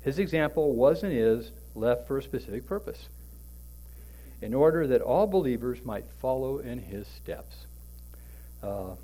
His 0.01 0.19
example 0.19 0.74
was 0.74 1.03
and 1.03 1.12
is 1.12 1.51
left 1.74 2.07
for 2.07 2.17
a 2.17 2.24
specific 2.24 2.65
purpose 2.65 3.09
in 4.41 4.53
order 4.53 4.88
that 4.88 5.01
all 5.01 5.27
believers 5.27 5.83
might 5.83 6.05
follow 6.21 6.59
in 6.59 6.79
his 6.79 7.07
steps. 7.07 7.65
Uh, 8.62 8.95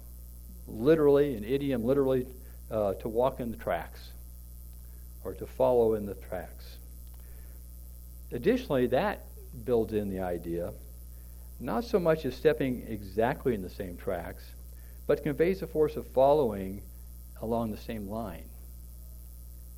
literally, 0.67 1.36
an 1.36 1.43
idiom 1.43 1.84
literally, 1.84 2.27
uh, 2.70 2.93
to 2.96 3.10
walk 3.10 3.39
in 3.39 3.51
the 3.51 3.58
tracks 3.58 4.12
or 5.24 5.34
to 5.34 5.46
follow 5.46 5.96
in 5.96 6.05
the 6.05 6.15
tracks. 6.15 6.77
Additionally, 8.31 8.88
that 8.88 9.25
builds 9.65 9.93
in 9.93 10.10
the 10.10 10.20
idea 10.20 10.72
not 11.60 11.84
so 11.84 12.00
much 12.00 12.25
as 12.25 12.36
stepping 12.36 12.84
exactly 12.88 13.53
in 13.53 13.62
the 13.62 13.70
same 13.70 13.96
tracks, 13.98 14.43
but 15.08 15.24
conveys 15.24 15.60
the 15.60 15.67
force 15.67 15.96
of 15.96 16.08
following 16.08 16.81
along 17.41 17.72
the 17.72 17.77
same 17.77 18.08
line, 18.08 18.46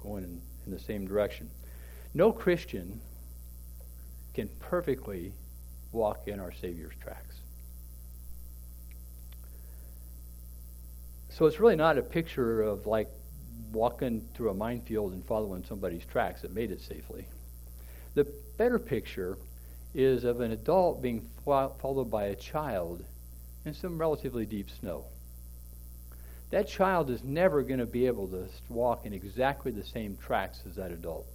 going 0.02 0.24
in, 0.24 0.42
in 0.66 0.72
the 0.72 0.80
same 0.80 1.08
direction. 1.08 1.50
No 2.14 2.32
Christian 2.32 3.00
can 4.34 4.50
perfectly 4.60 5.34
walk 5.92 6.28
in 6.28 6.40
our 6.40 6.52
Savior's 6.52 6.96
tracks. 7.02 7.36
So 11.30 11.46
it's 11.48 11.60
really 11.60 11.76
not 11.76 11.98
a 11.98 12.04
picture 12.04 12.62
of 12.62 12.86
like 12.86 13.10
walking 13.72 14.28
through 14.36 14.52
a 14.52 14.54
minefield 14.54 15.14
and 15.14 15.26
following 15.26 15.64
somebody's 15.64 16.06
tracks 16.06 16.42
that 16.42 16.54
made 16.54 16.70
it 16.72 16.82
safely. 16.82 17.26
The 18.14 18.28
better 18.58 18.78
picture 18.78 19.38
is 19.96 20.24
of 20.24 20.42
an 20.42 20.52
adult 20.52 21.02
being 21.02 21.28
followed 21.44 22.12
by 22.12 22.26
a 22.26 22.36
child 22.36 23.04
in 23.66 23.74
some 23.74 23.98
relatively 23.98 24.46
deep 24.46 24.70
snow. 24.70 25.06
That 26.54 26.68
child 26.68 27.10
is 27.10 27.24
never 27.24 27.64
going 27.64 27.80
to 27.80 27.88
be 27.88 28.06
able 28.06 28.28
to 28.28 28.46
walk 28.70 29.08
in 29.08 29.14
exactly 29.14 29.72
the 29.72 29.84
same 29.84 30.18
tracks 30.18 30.62
as 30.70 30.76
that 30.76 30.92
adult. 30.92 31.26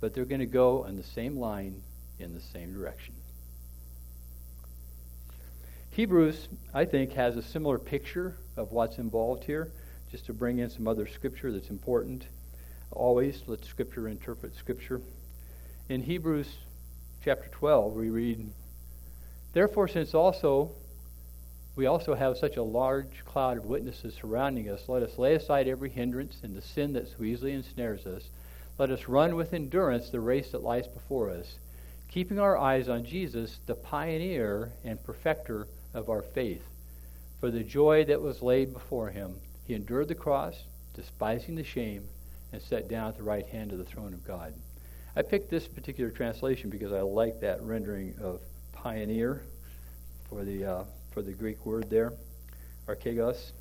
But 0.00 0.12
they're 0.12 0.24
going 0.24 0.40
to 0.40 0.46
go 0.46 0.86
in 0.86 0.96
the 0.96 1.04
same 1.04 1.36
line 1.36 1.80
in 2.18 2.34
the 2.34 2.40
same 2.40 2.74
direction. 2.74 3.14
Hebrews, 5.90 6.48
I 6.74 6.84
think, 6.84 7.12
has 7.12 7.36
a 7.36 7.42
similar 7.42 7.78
picture 7.78 8.34
of 8.56 8.72
what's 8.72 8.98
involved 8.98 9.44
here 9.44 9.70
just 10.10 10.26
to 10.26 10.32
bring 10.32 10.58
in 10.58 10.68
some 10.68 10.88
other 10.88 11.06
scripture 11.06 11.52
that's 11.52 11.70
important. 11.70 12.26
Always 12.90 13.40
let 13.46 13.64
scripture 13.64 14.08
interpret 14.08 14.56
scripture. 14.56 15.00
In 15.88 16.02
Hebrews 16.02 16.52
chapter 17.22 17.48
12, 17.52 17.92
we 17.92 18.10
read, 18.10 18.50
Therefore, 19.52 19.86
since 19.86 20.12
also 20.12 20.72
we 21.76 21.86
also 21.86 22.14
have 22.14 22.36
such 22.36 22.56
a 22.56 22.62
large 22.62 23.24
cloud 23.24 23.58
of 23.58 23.64
witnesses 23.64 24.14
surrounding 24.14 24.68
us, 24.68 24.88
let 24.88 25.02
us 25.02 25.18
lay 25.18 25.34
aside 25.34 25.68
every 25.68 25.90
hindrance 25.90 26.40
and 26.42 26.54
the 26.56 26.62
sin 26.62 26.92
that 26.94 27.08
so 27.08 27.22
easily 27.22 27.52
ensnares 27.52 28.06
us. 28.06 28.28
Let 28.78 28.90
us 28.90 29.08
run 29.08 29.36
with 29.36 29.52
endurance 29.52 30.10
the 30.10 30.20
race 30.20 30.50
that 30.52 30.62
lies 30.62 30.86
before 30.88 31.30
us, 31.30 31.58
keeping 32.08 32.38
our 32.38 32.56
eyes 32.58 32.88
on 32.88 33.04
Jesus, 33.04 33.60
the 33.66 33.74
pioneer 33.74 34.72
and 34.84 35.02
perfecter 35.04 35.68
of 35.94 36.08
our 36.08 36.22
faith. 36.22 36.64
For 37.40 37.50
the 37.50 37.62
joy 37.62 38.04
that 38.04 38.20
was 38.20 38.42
laid 38.42 38.72
before 38.72 39.10
him, 39.10 39.36
he 39.64 39.74
endured 39.74 40.08
the 40.08 40.14
cross, 40.14 40.64
despising 40.94 41.54
the 41.54 41.64
shame, 41.64 42.08
and 42.52 42.60
sat 42.60 42.88
down 42.88 43.08
at 43.08 43.16
the 43.16 43.22
right 43.22 43.46
hand 43.46 43.72
of 43.72 43.78
the 43.78 43.84
throne 43.84 44.12
of 44.12 44.26
God. 44.26 44.54
I 45.14 45.22
picked 45.22 45.50
this 45.50 45.68
particular 45.68 46.10
translation 46.10 46.70
because 46.70 46.92
I 46.92 47.00
like 47.00 47.40
that 47.40 47.62
rendering 47.62 48.14
of 48.20 48.40
pioneer 48.72 49.42
for 50.28 50.44
the 50.44 50.64
uh, 50.64 50.84
for 51.10 51.22
the 51.22 51.32
Greek 51.32 51.64
word 51.66 51.90
there, 51.90 52.12
archegos. 52.86 53.52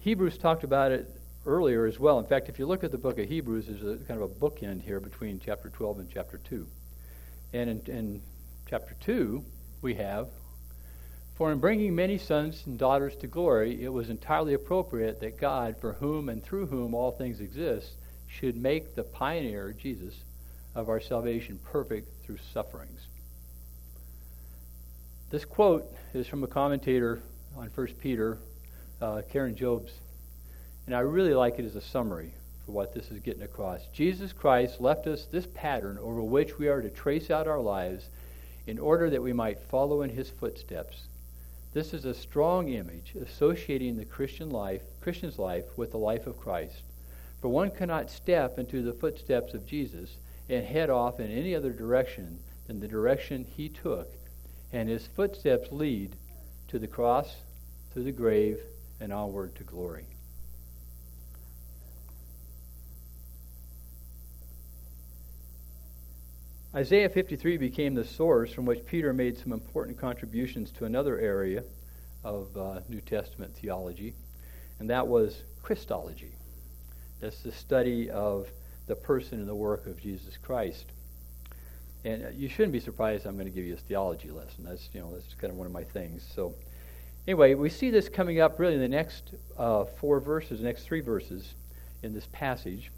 Hebrews 0.00 0.38
talked 0.38 0.64
about 0.64 0.92
it 0.92 1.10
earlier 1.46 1.86
as 1.86 1.98
well. 1.98 2.18
In 2.18 2.26
fact, 2.26 2.48
if 2.48 2.58
you 2.58 2.66
look 2.66 2.84
at 2.84 2.90
the 2.90 2.98
book 2.98 3.18
of 3.18 3.28
Hebrews, 3.28 3.66
there's 3.66 3.82
a 3.82 4.04
kind 4.04 4.20
of 4.20 4.30
a 4.30 4.34
bookend 4.34 4.82
here 4.82 5.00
between 5.00 5.40
chapter 5.44 5.68
12 5.70 6.00
and 6.00 6.10
chapter 6.10 6.38
2. 6.38 6.66
And 7.52 7.70
in, 7.70 7.94
in 7.94 8.22
chapter 8.66 8.96
2, 9.00 9.44
we 9.82 9.94
have 9.94 10.28
for 11.34 11.50
in 11.50 11.58
bringing 11.58 11.96
many 11.96 12.16
sons 12.16 12.62
and 12.64 12.78
daughters 12.78 13.16
to 13.16 13.26
glory, 13.26 13.82
it 13.82 13.92
was 13.92 14.08
entirely 14.08 14.54
appropriate 14.54 15.18
that 15.20 15.36
God, 15.36 15.76
for 15.80 15.94
whom 15.94 16.28
and 16.28 16.42
through 16.42 16.66
whom 16.66 16.94
all 16.94 17.10
things 17.10 17.40
exist, 17.40 17.94
should 18.28 18.56
make 18.56 18.94
the 18.94 19.02
pioneer, 19.02 19.72
Jesus, 19.72 20.14
of 20.76 20.88
our 20.88 21.00
salvation 21.00 21.58
perfect 21.64 22.24
through 22.24 22.38
sufferings. 22.52 23.08
This 25.30 25.44
quote 25.44 25.92
is 26.12 26.26
from 26.26 26.44
a 26.44 26.46
commentator 26.46 27.22
on 27.56 27.68
1 27.74 27.86
Peter, 27.98 28.38
uh, 29.00 29.22
Karen 29.30 29.56
Jobes, 29.56 29.92
and 30.86 30.94
I 30.94 31.00
really 31.00 31.34
like 31.34 31.58
it 31.58 31.64
as 31.64 31.76
a 31.76 31.80
summary 31.80 32.34
for 32.64 32.72
what 32.72 32.94
this 32.94 33.10
is 33.10 33.20
getting 33.20 33.42
across. 33.42 33.86
Jesus 33.92 34.32
Christ 34.32 34.80
left 34.80 35.06
us 35.06 35.24
this 35.24 35.46
pattern 35.54 35.98
over 35.98 36.22
which 36.22 36.58
we 36.58 36.68
are 36.68 36.82
to 36.82 36.90
trace 36.90 37.30
out 37.30 37.48
our 37.48 37.60
lives 37.60 38.08
in 38.66 38.78
order 38.78 39.10
that 39.10 39.22
we 39.22 39.32
might 39.32 39.58
follow 39.58 40.02
in 40.02 40.10
his 40.10 40.30
footsteps. 40.30 41.08
This 41.72 41.92
is 41.92 42.04
a 42.04 42.14
strong 42.14 42.68
image 42.68 43.14
associating 43.20 43.96
the 43.96 44.04
Christian 44.04 44.50
life, 44.50 44.82
Christian's 45.00 45.38
life 45.38 45.64
with 45.76 45.90
the 45.90 45.98
life 45.98 46.26
of 46.26 46.38
Christ. 46.38 46.82
For 47.40 47.48
one 47.48 47.70
cannot 47.70 48.10
step 48.10 48.58
into 48.58 48.82
the 48.82 48.92
footsteps 48.92 49.54
of 49.54 49.66
Jesus 49.66 50.16
and 50.48 50.64
head 50.64 50.90
off 50.90 51.18
in 51.18 51.30
any 51.30 51.54
other 51.54 51.72
direction 51.72 52.38
than 52.66 52.80
the 52.80 52.88
direction 52.88 53.44
he 53.56 53.68
took, 53.68 54.12
and 54.74 54.88
his 54.88 55.06
footsteps 55.06 55.70
lead 55.70 56.16
to 56.66 56.80
the 56.80 56.88
cross, 56.88 57.36
to 57.92 58.02
the 58.02 58.10
grave, 58.10 58.58
and 59.00 59.12
onward 59.12 59.54
to 59.54 59.62
glory. 59.62 60.04
Isaiah 66.74 67.08
53 67.08 67.56
became 67.56 67.94
the 67.94 68.04
source 68.04 68.52
from 68.52 68.66
which 68.66 68.84
Peter 68.84 69.12
made 69.12 69.38
some 69.38 69.52
important 69.52 69.96
contributions 69.96 70.72
to 70.72 70.86
another 70.86 71.20
area 71.20 71.62
of 72.24 72.48
uh, 72.56 72.80
New 72.88 73.00
Testament 73.00 73.54
theology, 73.54 74.12
and 74.80 74.90
that 74.90 75.06
was 75.06 75.44
Christology. 75.62 76.32
That's 77.20 77.42
the 77.44 77.52
study 77.52 78.10
of 78.10 78.48
the 78.88 78.96
person 78.96 79.38
and 79.38 79.48
the 79.48 79.54
work 79.54 79.86
of 79.86 80.02
Jesus 80.02 80.36
Christ. 80.36 80.86
And 82.04 82.38
you 82.38 82.48
shouldn't 82.48 82.72
be 82.72 82.80
surprised 82.80 83.26
I'm 83.26 83.36
going 83.36 83.46
to 83.46 83.54
give 83.54 83.64
you 83.64 83.74
a 83.74 83.78
theology 83.78 84.30
lesson. 84.30 84.64
That's, 84.64 84.88
you 84.92 85.00
know, 85.00 85.12
that's 85.12 85.32
kind 85.34 85.50
of 85.50 85.56
one 85.56 85.66
of 85.66 85.72
my 85.72 85.84
things. 85.84 86.22
So, 86.34 86.54
anyway, 87.26 87.54
we 87.54 87.70
see 87.70 87.90
this 87.90 88.08
coming 88.08 88.40
up 88.40 88.58
really 88.58 88.74
in 88.74 88.80
the 88.80 88.88
next 88.88 89.34
uh, 89.56 89.84
four 89.84 90.20
verses, 90.20 90.58
the 90.58 90.66
next 90.66 90.84
three 90.84 91.00
verses 91.00 91.54
in 92.02 92.12
this 92.12 92.26
passage. 92.32 92.90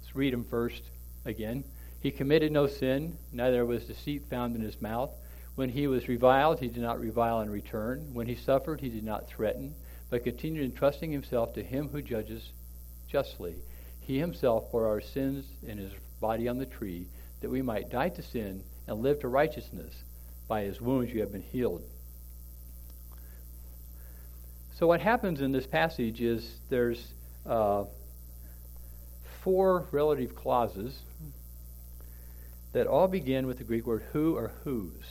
Let's 0.00 0.16
read 0.16 0.32
them 0.32 0.44
first 0.44 0.82
again. 1.26 1.64
He 2.00 2.10
committed 2.10 2.50
no 2.50 2.66
sin, 2.66 3.18
neither 3.30 3.66
was 3.66 3.84
deceit 3.84 4.24
found 4.30 4.56
in 4.56 4.62
his 4.62 4.80
mouth. 4.80 5.10
When 5.54 5.68
he 5.68 5.86
was 5.86 6.08
reviled, 6.08 6.60
he 6.60 6.68
did 6.68 6.82
not 6.82 6.98
revile 6.98 7.42
in 7.42 7.50
return. 7.50 8.08
When 8.14 8.26
he 8.26 8.34
suffered, 8.34 8.80
he 8.80 8.88
did 8.88 9.04
not 9.04 9.28
threaten, 9.28 9.74
but 10.08 10.24
continued 10.24 10.64
entrusting 10.64 11.12
himself 11.12 11.52
to 11.54 11.62
him 11.62 11.88
who 11.90 12.00
judges 12.00 12.52
justly. 13.06 13.56
He 14.00 14.18
himself 14.18 14.72
bore 14.72 14.86
our 14.86 15.02
sins 15.02 15.44
in 15.66 15.76
his 15.76 15.92
body 16.20 16.48
on 16.48 16.56
the 16.56 16.64
tree, 16.64 17.06
that 17.40 17.50
we 17.50 17.62
might 17.62 17.90
die 17.90 18.10
to 18.10 18.22
sin 18.22 18.62
and 18.86 19.02
live 19.02 19.20
to 19.20 19.28
righteousness. 19.28 19.94
By 20.48 20.62
his 20.62 20.80
wounds 20.80 21.12
you 21.12 21.20
have 21.20 21.32
been 21.32 21.42
healed. 21.42 21.82
So, 24.78 24.86
what 24.86 25.00
happens 25.00 25.40
in 25.40 25.52
this 25.52 25.66
passage 25.66 26.20
is 26.20 26.58
there's 26.70 27.06
uh, 27.46 27.84
four 29.42 29.86
relative 29.92 30.34
clauses 30.34 30.98
that 32.72 32.86
all 32.86 33.08
begin 33.08 33.46
with 33.46 33.58
the 33.58 33.64
Greek 33.64 33.86
word 33.86 34.04
who 34.12 34.36
or 34.36 34.52
whose. 34.64 35.04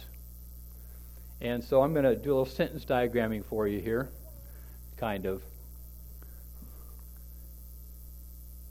And 1.42 1.64
so 1.64 1.82
I'm 1.82 1.94
going 1.94 2.06
to 2.06 2.16
do 2.16 2.32
a 2.32 2.36
little 2.36 2.46
sentence 2.46 2.86
diagramming 2.86 3.46
for 3.46 3.68
you 3.68 3.80
here, 3.80 4.10
kind 4.98 5.26
of. 5.26 5.42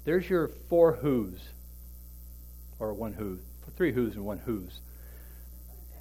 There's 0.05 0.29
your 0.29 0.49
four 0.69 0.95
who's, 0.95 1.41
or 2.79 2.93
one 2.95 3.13
who, 3.13 3.39
three 3.79 3.93
who's 3.93 4.17
and 4.17 4.25
one 4.25 4.39
who's. 4.39 4.81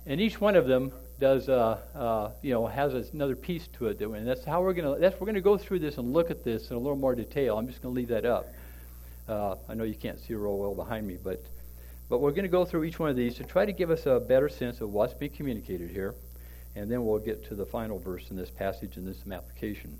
And 0.07 0.19
each 0.19 0.41
one 0.41 0.55
of 0.55 0.65
them 0.65 0.91
does, 1.19 1.47
uh, 1.47 1.77
uh, 1.95 2.31
you 2.41 2.51
know, 2.51 2.65
has 2.65 2.93
another 3.13 3.35
piece 3.35 3.67
to 3.77 3.87
it. 3.87 4.01
And 4.01 4.27
that's 4.27 4.43
how 4.43 4.61
we're 4.61 4.73
going 4.73 4.95
to, 4.95 4.99
that's, 4.99 5.19
we're 5.19 5.25
going 5.25 5.35
to 5.35 5.41
go 5.41 5.57
through 5.57 5.79
this 5.79 5.97
and 5.97 6.11
look 6.11 6.31
at 6.31 6.43
this 6.43 6.71
in 6.71 6.75
a 6.75 6.79
little 6.79 6.97
more 6.97 7.13
detail. 7.13 7.55
I'm 7.55 7.67
just 7.67 7.81
going 7.81 7.93
to 7.93 7.99
leave 7.99 8.09
that 8.09 8.25
up. 8.25 8.47
Uh, 9.29 9.55
I 9.69 9.75
know 9.75 9.83
you 9.83 9.93
can't 9.93 10.19
see 10.19 10.33
real 10.33 10.57
well 10.57 10.73
behind 10.73 11.05
me, 11.05 11.17
but 11.23 11.43
but 12.09 12.19
we're 12.19 12.31
going 12.31 12.43
to 12.43 12.49
go 12.49 12.63
through 12.63 12.85
each 12.85 12.99
one 12.99 13.09
of 13.09 13.17
these 13.17 13.35
to 13.35 13.43
try 13.43 13.65
to 13.65 13.73
give 13.73 13.91
us 13.91 14.05
a 14.05 14.19
better 14.19 14.47
sense 14.47 14.79
of 14.79 14.91
what's 14.91 15.13
being 15.13 15.31
communicated 15.33 15.89
here, 15.89 16.15
and 16.75 16.89
then 16.89 17.05
we'll 17.05 17.19
get 17.19 17.45
to 17.49 17.55
the 17.55 17.65
final 17.65 17.99
verse 17.99 18.29
in 18.29 18.37
this 18.37 18.49
passage 18.49 18.95
and 18.95 19.05
this 19.05 19.17
application. 19.29 19.99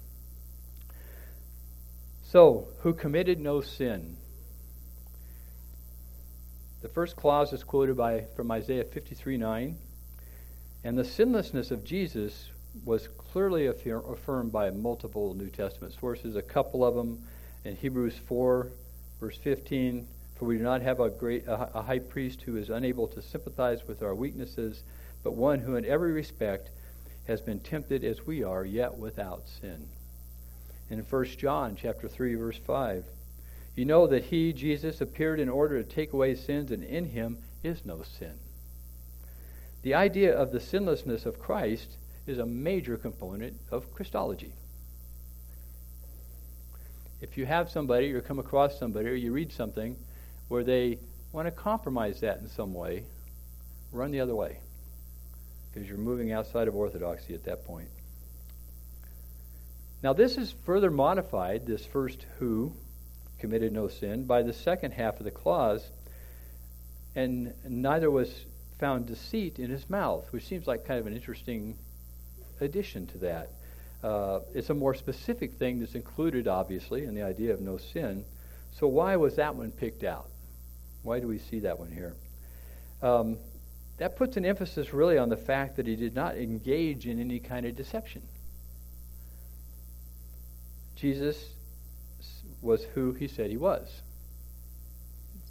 So, 2.24 2.70
who 2.80 2.94
committed 2.94 3.42
no 3.42 3.60
sin? 3.60 4.16
The 6.82 6.90
first 6.90 7.16
clause 7.16 7.54
is 7.54 7.64
quoted 7.64 7.98
by 7.98 8.26
from 8.36 8.52
Isaiah 8.52 8.84
53 8.84 9.38
9. 9.38 9.78
And 10.84 10.98
the 10.98 11.04
sinlessness 11.04 11.72
of 11.72 11.84
Jesus 11.84 12.50
was 12.86 13.08
clearly 13.18 13.66
affirmed 13.66 14.52
by 14.52 14.70
multiple 14.70 15.34
New 15.34 15.50
Testament 15.50 15.96
sources, 16.00 16.36
a 16.36 16.42
couple 16.42 16.86
of 16.86 16.94
them 16.94 17.24
in 17.66 17.76
Hebrews 17.76 18.18
4, 18.28 18.72
verse 19.20 19.38
15, 19.38 20.08
for 20.36 20.46
we 20.46 20.58
do 20.58 20.64
not 20.64 20.84
have 20.84 21.00
a 21.00 21.10
great 21.10 21.46
a 21.48 21.82
high 21.82 22.00
priest 22.00 22.44
who 22.44 22.58
is 22.58 22.70
unable 22.70 23.08
to 23.08 23.24
sympathize 23.24 23.88
with 23.88 24.04
our 24.04 24.14
weaknesses, 24.14 24.84
but 25.24 25.34
one 25.34 25.60
who 25.60 25.76
in 25.76 25.86
every 25.86 26.12
respect 26.12 26.70
has 27.26 27.42
been 27.42 27.60
tempted 27.60 28.04
as 28.04 28.28
we 28.28 28.44
are, 28.44 28.64
yet 28.64 28.96
without 28.96 29.48
sin. 29.48 29.90
In 30.92 31.00
1 31.00 31.26
John 31.38 31.76
chapter 31.76 32.08
3 32.08 32.36
verse 32.36 32.60
5, 32.60 33.04
you 33.78 33.86
know 33.86 34.08
that 34.08 34.26
he 34.26 34.54
Jesus 34.54 35.02
appeared 35.02 35.40
in 35.40 35.50
order 35.50 35.82
to 35.82 35.88
take 35.88 36.12
away 36.12 36.34
sins 36.34 36.72
and 36.72 36.84
in 36.84 37.06
him 37.06 37.38
is 37.64 37.86
no 37.86 38.02
sin. 38.02 38.34
The 39.84 39.94
idea 39.94 40.36
of 40.36 40.52
the 40.52 40.60
sinlessness 40.60 41.28
of 41.28 41.40
Christ 41.40 41.96
is 42.26 42.40
a 42.40 42.46
major 42.46 42.98
component 42.98 43.56
of 43.72 43.94
Christology. 43.94 44.52
If 47.22 47.38
you 47.38 47.46
have 47.46 47.70
somebody 47.70 48.12
or 48.14 48.22
come 48.22 48.40
across 48.40 48.80
somebody 48.80 49.10
or 49.10 49.14
you 49.14 49.32
read 49.32 49.54
something 49.54 49.96
where 50.48 50.64
they 50.64 50.98
want 51.32 51.46
to 51.46 51.52
compromise 51.52 52.22
that 52.22 52.40
in 52.40 52.50
some 52.50 52.74
way, 52.74 53.04
run 53.92 54.10
the 54.10 54.22
other 54.22 54.36
way 54.36 54.58
because 55.72 55.88
you're 55.88 56.00
moving 56.00 56.32
outside 56.32 56.68
of 56.68 56.76
orthodoxy 56.76 57.36
at 57.36 57.44
that 57.44 57.64
point. 57.64 57.90
Now, 60.02 60.14
this 60.14 60.36
is 60.38 60.56
further 60.66 60.90
modified, 60.90 61.68
this 61.68 61.86
first 61.86 62.26
who 62.40 62.74
committed 63.40 63.72
no 63.72 63.88
sin, 63.88 64.26
by 64.26 64.42
the 64.42 64.54
second 64.54 64.92
half 64.92 65.20
of 65.20 65.24
the 65.24 65.32
clause, 65.32 65.90
and 67.16 67.54
neither 67.68 68.12
was 68.12 68.46
found 68.80 69.08
deceit 69.08 69.60
in 69.60 69.70
his 69.70 69.90
mouth, 69.90 70.26
which 70.32 70.46
seems 70.46 70.68
like 70.68 70.86
kind 70.86 71.00
of 71.00 71.08
an 71.08 71.14
interesting 71.14 71.78
addition 72.62 73.08
to 73.08 73.18
that. 73.20 73.50
Uh, 74.04 74.40
it's 74.54 74.70
a 74.70 74.74
more 74.74 74.94
specific 74.94 75.54
thing 75.54 75.80
that's 75.80 75.96
included, 75.96 76.48
obviously, 76.48 77.04
in 77.04 77.16
the 77.16 77.24
idea 77.24 77.54
of 77.54 77.62
no 77.62 77.78
sin. 77.78 78.24
So, 78.72 78.88
why 78.88 79.16
was 79.16 79.36
that 79.38 79.56
one 79.56 79.72
picked 79.72 80.04
out? 80.04 80.30
Why 81.02 81.20
do 81.20 81.28
we 81.28 81.40
see 81.40 81.60
that 81.62 81.80
one 81.80 81.92
here? 81.92 82.14
Um, 83.02 83.38
that 83.98 84.16
puts 84.16 84.38
an 84.38 84.46
emphasis 84.46 84.94
really 84.94 85.18
on 85.18 85.30
the 85.30 85.38
fact 85.38 85.78
that 85.78 85.88
he 85.88 85.96
did 85.96 86.14
not 86.14 86.38
engage 86.38 87.08
in 87.08 87.20
any 87.20 87.40
kind 87.40 87.66
of 87.66 87.76
deception. 87.76 88.22
Jesus 90.96 91.44
was 92.62 92.84
who 92.94 93.14
he 93.14 93.28
said 93.28 93.50
he 93.50 93.58
was. 93.58 94.02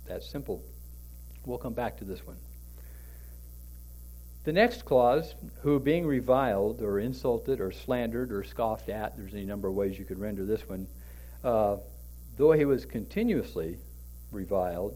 That 0.06 0.22
simple. 0.22 0.62
We'll 1.44 1.58
come 1.58 1.74
back 1.74 1.98
to 1.98 2.04
this 2.04 2.26
one. 2.26 2.36
The 4.44 4.52
next 4.52 4.84
clause, 4.84 5.34
who 5.62 5.80
being 5.80 6.06
reviled 6.06 6.80
or 6.80 7.00
insulted 7.00 7.60
or 7.60 7.72
slandered 7.72 8.30
or 8.30 8.44
scoffed 8.44 8.88
at, 8.88 9.16
there's 9.16 9.34
any 9.34 9.44
number 9.44 9.66
of 9.66 9.74
ways 9.74 9.98
you 9.98 10.04
could 10.04 10.20
render 10.20 10.44
this 10.44 10.68
one, 10.68 10.86
uh, 11.42 11.78
though 12.36 12.52
he 12.52 12.64
was 12.64 12.84
continuously 12.84 13.78
reviled, 14.30 14.94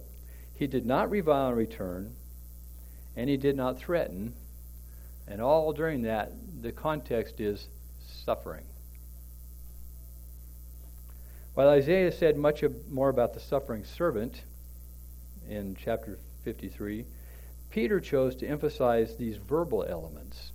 he 0.55 0.67
did 0.67 0.87
not 0.87 1.11
revile 1.11 1.49
in 1.49 1.57
return, 1.57 2.15
and 3.17 3.29
he 3.29 3.37
did 3.37 3.57
not 3.57 3.79
threaten. 3.79 4.35
And 5.27 5.41
all 5.41 5.73
during 5.73 6.03
that, 6.03 6.33
the 6.63 6.71
context 6.71 7.41
is 7.41 7.67
suffering. 8.25 8.65
While 11.55 11.69
Isaiah 11.69 12.13
said 12.13 12.37
much 12.37 12.63
more 12.89 13.09
about 13.09 13.35
the 13.35 13.41
suffering 13.41 13.85
servant 13.85 14.43
in 15.49 15.75
chapter 15.75 16.19
53, 16.45 17.05
Peter 17.71 17.99
chose 17.99 18.37
to 18.37 18.47
emphasize 18.47 19.17
these 19.17 19.37
verbal 19.37 19.85
elements. 19.85 20.53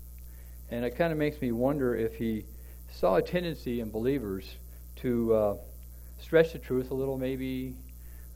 And 0.72 0.86
it 0.86 0.96
kind 0.96 1.12
of 1.12 1.20
makes 1.20 1.42
me 1.42 1.52
wonder 1.52 1.96
if 1.96 2.16
he 2.16 2.46
saw 2.90 3.16
a 3.16 3.22
tendency 3.22 3.82
in 3.82 3.92
believers 3.92 4.56
to 4.98 5.34
uh, 5.34 5.58
stretch 6.20 6.54
the 6.54 6.60
truth 6.60 6.92
a 6.92 6.94
little, 6.94 7.18
maybe, 7.18 7.76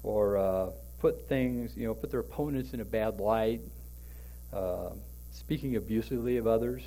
or 0.04 0.38
uh, 0.38 0.69
put 1.00 1.30
things, 1.30 1.78
you 1.78 1.88
know, 1.88 1.93
put 1.93 2.12
their 2.12 2.19
opponents 2.19 2.74
in 2.74 2.82
a 2.82 2.86
bad 2.86 3.22
light, 3.22 3.62
uh, 4.52 4.89
speaking 5.32 5.78
abusively 5.78 6.36
of 6.36 6.45
others, 6.45 6.84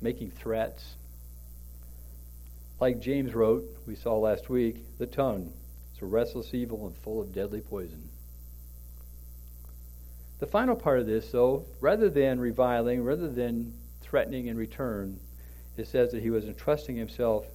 making 0.00 0.30
threats. 0.30 0.94
Like 2.80 3.00
James 3.00 3.34
wrote, 3.34 3.64
we 3.86 3.96
saw 3.96 4.16
last 4.18 4.48
week, 4.48 4.98
the 4.98 5.06
tongue 5.06 5.52
is 5.94 6.02
a 6.02 6.06
restless 6.06 6.54
evil 6.54 6.86
and 6.86 6.96
full 6.96 7.20
of 7.20 7.34
deadly 7.34 7.60
poison. 7.60 8.08
The 10.38 10.46
final 10.46 10.76
part 10.76 11.00
of 11.00 11.06
this, 11.06 11.32
though, 11.32 11.66
rather 11.80 12.08
than 12.08 12.38
reviling, 12.38 13.02
rather 13.02 13.28
than 13.28 13.74
threatening 14.00 14.46
in 14.46 14.56
return, 14.56 15.18
it 15.76 15.88
says 15.88 16.12
that 16.12 16.22
he 16.22 16.30
was 16.30 16.44
entrusting 16.44 16.96
himself 16.96 17.46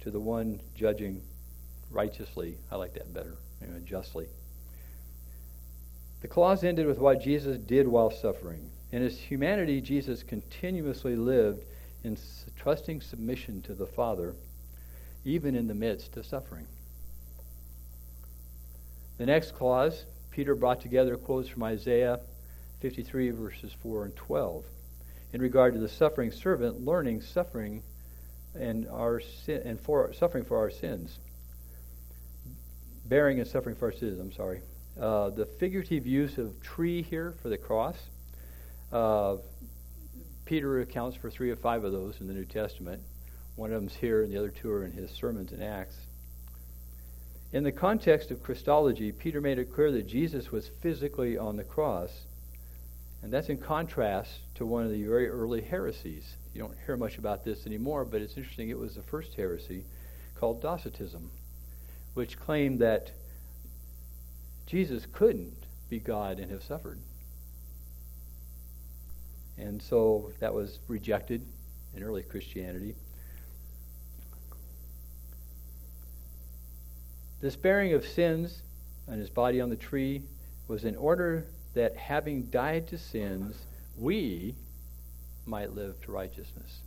to 0.00 0.10
the 0.10 0.20
one 0.20 0.60
judging 0.74 1.22
righteously. 1.90 2.56
I 2.70 2.76
like 2.76 2.94
that 2.94 3.14
better, 3.14 3.36
know, 3.60 3.78
justly. 3.84 4.26
The 6.20 6.28
clause 6.28 6.64
ended 6.64 6.86
with 6.86 6.98
what 6.98 7.22
Jesus 7.22 7.58
did 7.58 7.86
while 7.86 8.10
suffering. 8.10 8.70
In 8.90 9.02
his 9.02 9.18
humanity, 9.18 9.80
Jesus 9.80 10.22
continuously 10.22 11.16
lived 11.16 11.64
in 12.04 12.18
trusting 12.56 13.00
submission 13.00 13.62
to 13.62 13.74
the 13.74 13.86
Father, 13.86 14.34
even 15.24 15.56
in 15.56 15.66
the 15.66 15.74
midst 15.74 16.16
of 16.16 16.26
suffering. 16.26 16.66
The 19.16 19.26
next 19.26 19.54
clause, 19.54 20.04
Peter 20.30 20.54
brought 20.54 20.80
together 20.80 21.16
quotes 21.16 21.48
from 21.48 21.62
Isaiah 21.62 22.20
53, 22.80 23.30
verses 23.30 23.72
4 23.82 24.04
and 24.04 24.16
12, 24.16 24.64
in 25.32 25.40
regard 25.40 25.74
to 25.74 25.80
the 25.80 25.88
suffering 25.88 26.30
servant 26.30 26.84
learning 26.84 27.22
suffering 27.22 27.82
and 28.54 28.86
our 28.88 29.20
sin, 29.20 29.62
and 29.64 29.80
for 29.80 30.12
suffering 30.12 30.44
for 30.44 30.58
our 30.58 30.70
sins, 30.70 31.18
bearing 33.06 33.38
and 33.38 33.48
suffering 33.48 33.74
for 33.74 33.86
our 33.86 33.92
sins. 33.92 34.20
I'm 34.20 34.32
sorry. 34.32 34.60
Uh, 35.00 35.30
the 35.30 35.46
figurative 35.46 36.06
use 36.06 36.38
of 36.38 36.60
tree 36.62 37.02
here 37.02 37.34
for 37.42 37.48
the 37.48 37.58
cross. 37.58 37.96
Uh, 38.92 39.36
Peter 40.44 40.80
accounts 40.80 41.16
for 41.16 41.30
three 41.30 41.50
or 41.50 41.56
five 41.56 41.84
of 41.84 41.92
those 41.92 42.20
in 42.20 42.26
the 42.26 42.34
New 42.34 42.44
Testament. 42.44 43.02
One 43.56 43.72
of 43.72 43.80
them's 43.80 43.96
here, 43.96 44.22
and 44.22 44.32
the 44.32 44.38
other 44.38 44.50
two 44.50 44.70
are 44.70 44.84
in 44.84 44.92
his 44.92 45.10
sermons 45.10 45.52
in 45.52 45.62
Acts. 45.62 45.96
In 47.52 47.62
the 47.62 47.72
context 47.72 48.30
of 48.30 48.42
Christology, 48.42 49.12
Peter 49.12 49.40
made 49.40 49.58
it 49.58 49.72
clear 49.72 49.92
that 49.92 50.08
Jesus 50.08 50.50
was 50.50 50.70
physically 50.82 51.38
on 51.38 51.56
the 51.56 51.64
cross, 51.64 52.10
and 53.22 53.32
that's 53.32 53.48
in 53.48 53.58
contrast 53.58 54.32
to 54.56 54.66
one 54.66 54.84
of 54.84 54.90
the 54.90 55.04
very 55.04 55.28
early 55.28 55.62
heresies. 55.62 56.34
You 56.52 56.60
don't 56.60 56.76
hear 56.84 56.96
much 56.96 57.16
about 57.16 57.44
this 57.44 57.66
anymore, 57.66 58.04
but 58.04 58.20
it's 58.20 58.36
interesting. 58.36 58.70
It 58.70 58.78
was 58.78 58.96
the 58.96 59.02
first 59.02 59.34
heresy 59.34 59.84
called 60.34 60.60
Docetism, 60.60 61.30
which 62.14 62.38
claimed 62.38 62.80
that 62.80 63.12
Jesus 64.66 65.06
couldn't 65.12 65.64
be 65.88 66.00
God 66.00 66.40
and 66.40 66.50
have 66.50 66.62
suffered. 66.62 66.98
And 69.58 69.80
so 69.80 70.32
that 70.40 70.52
was 70.52 70.78
rejected 70.88 71.46
in 71.94 72.02
early 72.02 72.22
Christianity. 72.22 72.94
This 77.40 77.56
bearing 77.56 77.92
of 77.92 78.06
sins 78.06 78.62
and 79.06 79.20
his 79.20 79.30
body 79.30 79.60
on 79.60 79.68
the 79.68 79.76
tree 79.76 80.22
was 80.66 80.84
in 80.84 80.96
order 80.96 81.46
that 81.74 81.96
having 81.96 82.44
died 82.44 82.88
to 82.88 82.98
sins, 82.98 83.56
we 83.98 84.54
might 85.46 85.74
live 85.74 86.00
to 86.02 86.12
righteousness. 86.12 86.80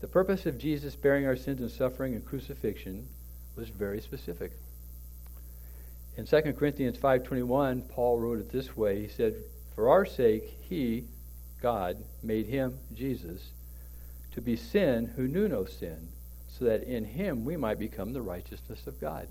The 0.00 0.08
purpose 0.08 0.46
of 0.46 0.58
Jesus 0.58 0.96
bearing 0.96 1.26
our 1.26 1.36
sins 1.36 1.60
and 1.60 1.70
suffering 1.70 2.14
and 2.14 2.24
crucifixion 2.24 3.06
was 3.54 3.68
very 3.68 4.00
specific. 4.00 4.52
In 6.16 6.26
2 6.26 6.54
Corinthians 6.54 6.98
5:21, 6.98 7.82
Paul 7.88 8.18
wrote 8.18 8.40
it 8.40 8.50
this 8.50 8.76
way. 8.76 9.02
He 9.02 9.08
said, 9.08 9.34
"For 9.74 9.88
our 9.88 10.04
sake 10.04 10.44
he, 10.68 11.04
God, 11.60 12.04
made 12.22 12.46
him, 12.46 12.78
Jesus, 12.94 13.50
to 14.32 14.40
be 14.40 14.56
sin 14.56 15.06
who 15.16 15.28
knew 15.28 15.48
no 15.48 15.64
sin, 15.64 16.08
so 16.48 16.64
that 16.64 16.82
in 16.82 17.04
him 17.04 17.44
we 17.44 17.56
might 17.56 17.78
become 17.78 18.12
the 18.12 18.22
righteousness 18.22 18.86
of 18.86 19.00
God." 19.00 19.28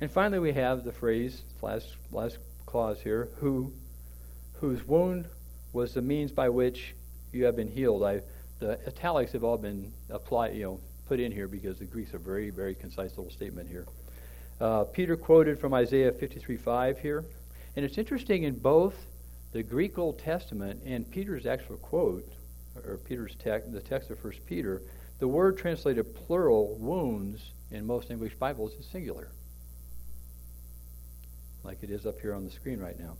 And 0.00 0.10
finally, 0.10 0.38
we 0.38 0.52
have 0.52 0.84
the 0.84 0.92
phrase, 0.92 1.42
last, 1.60 1.96
last 2.10 2.38
clause 2.64 3.00
here, 3.00 3.28
who, 3.36 3.72
whose 4.54 4.86
wound 4.86 5.26
was 5.72 5.92
the 5.94 6.02
means 6.02 6.32
by 6.32 6.48
which 6.48 6.94
you 7.32 7.44
have 7.44 7.56
been 7.56 7.68
healed. 7.68 8.02
I, 8.02 8.22
the 8.60 8.78
italics 8.86 9.32
have 9.32 9.44
all 9.44 9.58
been 9.58 9.92
applied, 10.08 10.54
you 10.54 10.62
know, 10.62 10.80
put 11.06 11.20
in 11.20 11.32
here 11.32 11.48
because 11.48 11.78
the 11.78 11.84
Greek's 11.84 12.14
a 12.14 12.18
very, 12.18 12.50
very 12.50 12.74
concise 12.74 13.16
little 13.16 13.30
statement 13.30 13.68
here. 13.68 13.86
Uh, 14.60 14.84
Peter 14.84 15.16
quoted 15.16 15.58
from 15.58 15.74
Isaiah 15.74 16.12
53:5 16.12 16.98
here, 16.98 17.24
and 17.76 17.84
it's 17.84 17.98
interesting 17.98 18.44
in 18.44 18.54
both 18.54 18.94
the 19.52 19.62
Greek 19.62 19.98
Old 19.98 20.18
Testament 20.18 20.80
and 20.84 21.10
Peter's 21.10 21.46
actual 21.46 21.76
quote, 21.76 22.32
or 22.84 22.98
Peter's 22.98 23.34
text, 23.36 23.72
the 23.72 23.80
text 23.80 24.10
of 24.10 24.18
First 24.18 24.44
Peter, 24.46 24.82
the 25.18 25.28
word 25.28 25.58
translated 25.58 26.14
plural 26.14 26.76
wounds 26.78 27.52
in 27.70 27.86
most 27.86 28.10
English 28.10 28.34
Bibles 28.36 28.72
is 28.74 28.86
singular 28.86 29.30
like 31.64 31.82
it 31.82 31.90
is 31.90 32.06
up 32.06 32.20
here 32.20 32.34
on 32.34 32.44
the 32.44 32.50
screen 32.50 32.78
right 32.78 32.98
now. 32.98 33.16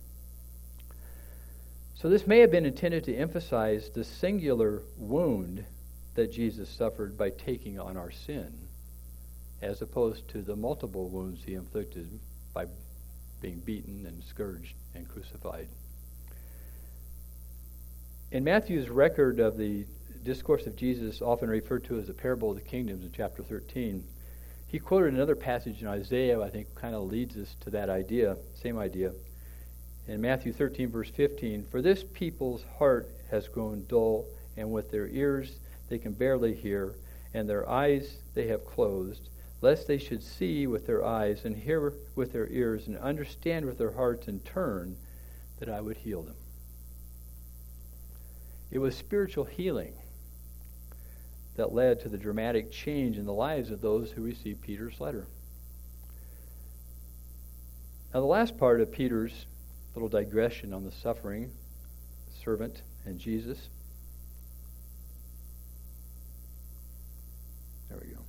So 1.95 2.09
this 2.09 2.25
may 2.25 2.39
have 2.39 2.51
been 2.51 2.65
intended 2.65 3.03
to 3.05 3.15
emphasize 3.15 3.89
the 3.89 4.03
singular 4.03 4.81
wound 4.97 5.63
that 6.15 6.31
Jesus 6.31 6.69
suffered 6.69 7.17
by 7.17 7.29
taking 7.29 7.79
on 7.79 7.95
our 7.95 8.11
sin, 8.11 8.51
as 9.61 9.81
opposed 9.81 10.27
to 10.29 10.41
the 10.41 10.55
multiple 10.55 11.07
wounds 11.09 11.43
he 11.43 11.53
inflicted 11.53 12.19
by 12.53 12.65
being 13.41 13.59
beaten 13.59 14.05
and 14.05 14.23
scourged 14.23 14.75
and 14.95 15.07
crucified. 15.07 15.67
In 18.31 18.43
Matthew's 18.43 18.89
record 18.89 19.39
of 19.39 19.57
the 19.57 19.85
discourse 20.23 20.65
of 20.67 20.75
Jesus, 20.75 21.21
often 21.21 21.49
referred 21.49 21.83
to 21.85 21.99
as 21.99 22.07
the 22.07 22.13
parable 22.13 22.51
of 22.51 22.55
the 22.55 22.61
kingdoms 22.61 23.03
in 23.03 23.11
chapter 23.11 23.43
13, 23.43 24.03
he 24.67 24.79
quoted 24.79 25.13
another 25.13 25.35
passage 25.35 25.81
in 25.81 25.87
Isaiah, 25.87 26.39
I 26.39 26.49
think 26.49 26.73
kind 26.75 26.95
of 26.95 27.03
leads 27.03 27.35
us 27.35 27.55
to 27.61 27.69
that 27.71 27.89
idea, 27.89 28.37
same 28.53 28.77
idea. 28.77 29.11
In 30.07 30.21
Matthew 30.21 30.53
13, 30.53 30.89
verse 30.89 31.09
15, 31.09 31.65
For 31.69 31.81
this 31.81 32.05
people's 32.13 32.63
heart 32.77 33.09
has 33.29 33.49
grown 33.49 33.85
dull, 33.89 34.25
and 34.55 34.71
with 34.71 34.89
their 34.89 35.07
ears 35.07 35.59
they 35.89 35.97
can 35.97 36.13
barely 36.13 36.53
hear, 36.53 36.95
and 37.33 37.49
their 37.49 37.69
eyes 37.69 38.17
they 38.33 38.47
have 38.47 38.65
closed, 38.65 39.29
lest 39.61 39.87
they 39.87 39.97
should 39.97 40.23
see 40.23 40.67
with 40.67 40.87
their 40.87 41.05
eyes, 41.05 41.45
and 41.45 41.55
hear 41.55 41.93
with 42.15 42.33
their 42.33 42.47
ears, 42.47 42.87
and 42.87 42.97
understand 42.97 43.65
with 43.65 43.77
their 43.77 43.91
hearts, 43.91 44.27
and 44.27 44.43
turn, 44.43 44.97
that 45.59 45.69
I 45.69 45.79
would 45.79 45.97
heal 45.97 46.23
them. 46.23 46.35
It 48.71 48.79
was 48.79 48.95
spiritual 48.95 49.45
healing 49.45 49.93
that 51.55 51.73
led 51.73 51.99
to 51.99 52.09
the 52.09 52.17
dramatic 52.17 52.71
change 52.71 53.17
in 53.17 53.25
the 53.25 53.33
lives 53.33 53.69
of 53.69 53.81
those 53.81 54.11
who 54.11 54.23
received 54.23 54.61
Peter's 54.61 54.99
letter. 54.99 55.27
Now, 58.13 58.21
the 58.21 58.25
last 58.25 58.57
part 58.57 58.81
of 58.81 58.91
Peter's 58.91 59.45
little 59.93 60.09
digression 60.09 60.73
on 60.73 60.83
the 60.83 60.91
suffering 60.91 61.51
servant 62.43 62.81
and 63.05 63.19
Jesus. 63.19 63.69
There 67.89 67.99
we 68.01 68.09
go. 68.13 68.19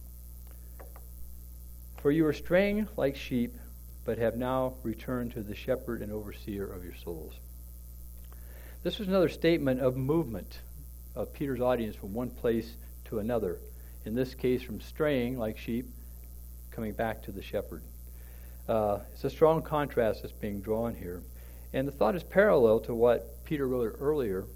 For 2.02 2.10
you 2.10 2.24
were 2.24 2.32
straying 2.32 2.88
like 2.96 3.14
sheep, 3.14 3.56
but 4.04 4.18
have 4.18 4.36
now 4.36 4.74
returned 4.82 5.34
to 5.34 5.40
the 5.40 5.54
shepherd 5.54 6.02
and 6.02 6.10
overseer 6.10 6.66
of 6.66 6.82
your 6.82 6.96
souls. 6.96 7.34
This 8.82 8.98
was 8.98 9.06
another 9.06 9.28
statement 9.28 9.78
of 9.80 9.96
movement 9.96 10.58
of 11.14 11.32
Peter's 11.32 11.60
audience 11.60 11.94
from 11.94 12.12
one 12.12 12.30
place 12.30 12.74
to 13.04 13.20
another. 13.20 13.60
In 14.04 14.16
this 14.16 14.34
case, 14.34 14.64
from 14.64 14.80
straying 14.80 15.38
like 15.38 15.56
sheep, 15.56 15.86
coming 16.72 16.92
back 16.92 17.22
to 17.22 17.30
the 17.30 17.40
shepherd. 17.40 17.84
Uh, 18.68 18.98
it's 19.12 19.22
a 19.22 19.30
strong 19.30 19.62
contrast 19.62 20.22
that's 20.22 20.32
being 20.32 20.60
drawn 20.60 20.96
here. 20.96 21.22
And 21.72 21.86
the 21.86 21.92
thought 21.92 22.16
is 22.16 22.24
parallel 22.24 22.80
to 22.80 22.94
what 22.96 23.44
Peter 23.44 23.68
wrote 23.68 23.96
earlier 24.00 24.46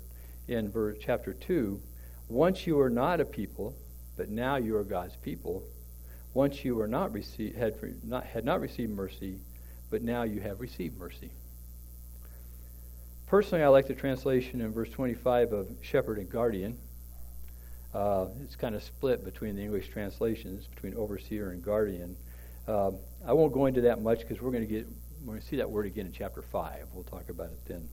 in 0.49 0.69
verse, 0.69 0.99
chapter 1.01 1.33
2. 1.33 1.81
Once 2.29 2.67
you 2.67 2.75
were 2.75 2.91
not 2.91 3.21
a 3.21 3.25
people, 3.25 3.77
but 4.17 4.31
now 4.31 4.57
you 4.57 4.77
are 4.77 4.83
God's 4.83 5.15
people. 5.15 5.63
Once 6.37 6.67
you 6.67 6.75
were 6.75 6.87
not 6.87 7.15
received, 7.15 7.57
had, 7.57 7.75
not, 8.05 8.23
had 8.23 8.45
not 8.45 8.61
received 8.61 8.93
mercy, 8.93 9.39
but 9.89 10.03
now 10.03 10.23
you 10.23 10.39
have 10.39 10.61
received 10.61 10.99
mercy. 10.99 11.31
Personally, 13.27 13.65
I 13.65 13.69
like 13.69 13.87
the 13.87 13.95
translation 13.95 14.61
in 14.61 14.71
verse 14.71 14.91
25 14.91 15.55
of 15.55 15.67
shepherd 15.81 16.19
and 16.19 16.29
guardian. 16.29 16.77
Uh, 17.95 18.27
it's 18.45 18.55
kind 18.55 18.75
of 18.75 18.83
split 18.83 19.25
between 19.25 19.57
the 19.57 19.63
English 19.63 19.89
translations, 19.89 20.67
between 20.67 20.95
overseer 20.95 21.53
and 21.53 21.65
guardian. 21.65 22.15
Uh, 22.69 22.91
I 23.27 23.33
won't 23.33 23.55
go 23.55 23.65
into 23.65 23.81
that 23.81 24.03
much 24.03 24.19
because 24.19 24.43
we're 24.43 24.53
going 24.53 24.69
to 24.69 24.71
get 24.71 24.87
we're 25.23 25.33
going 25.33 25.41
to 25.41 25.47
see 25.47 25.57
that 25.57 25.71
word 25.71 25.87
again 25.87 26.05
in 26.05 26.13
chapter 26.13 26.43
five. 26.43 26.85
We'll 26.93 27.05
talk 27.05 27.31
about 27.31 27.47
it 27.47 27.65
then. 27.67 27.89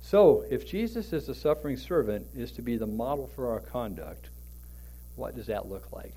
So, 0.00 0.44
if 0.50 0.66
Jesus 0.66 1.12
as 1.12 1.28
the 1.28 1.36
suffering 1.36 1.76
servant 1.76 2.26
is 2.34 2.50
to 2.52 2.62
be 2.62 2.76
the 2.76 2.88
model 2.88 3.30
for 3.36 3.52
our 3.52 3.60
conduct, 3.60 4.30
what 5.14 5.36
does 5.36 5.46
that 5.46 5.68
look 5.68 5.92
like? 5.92 6.16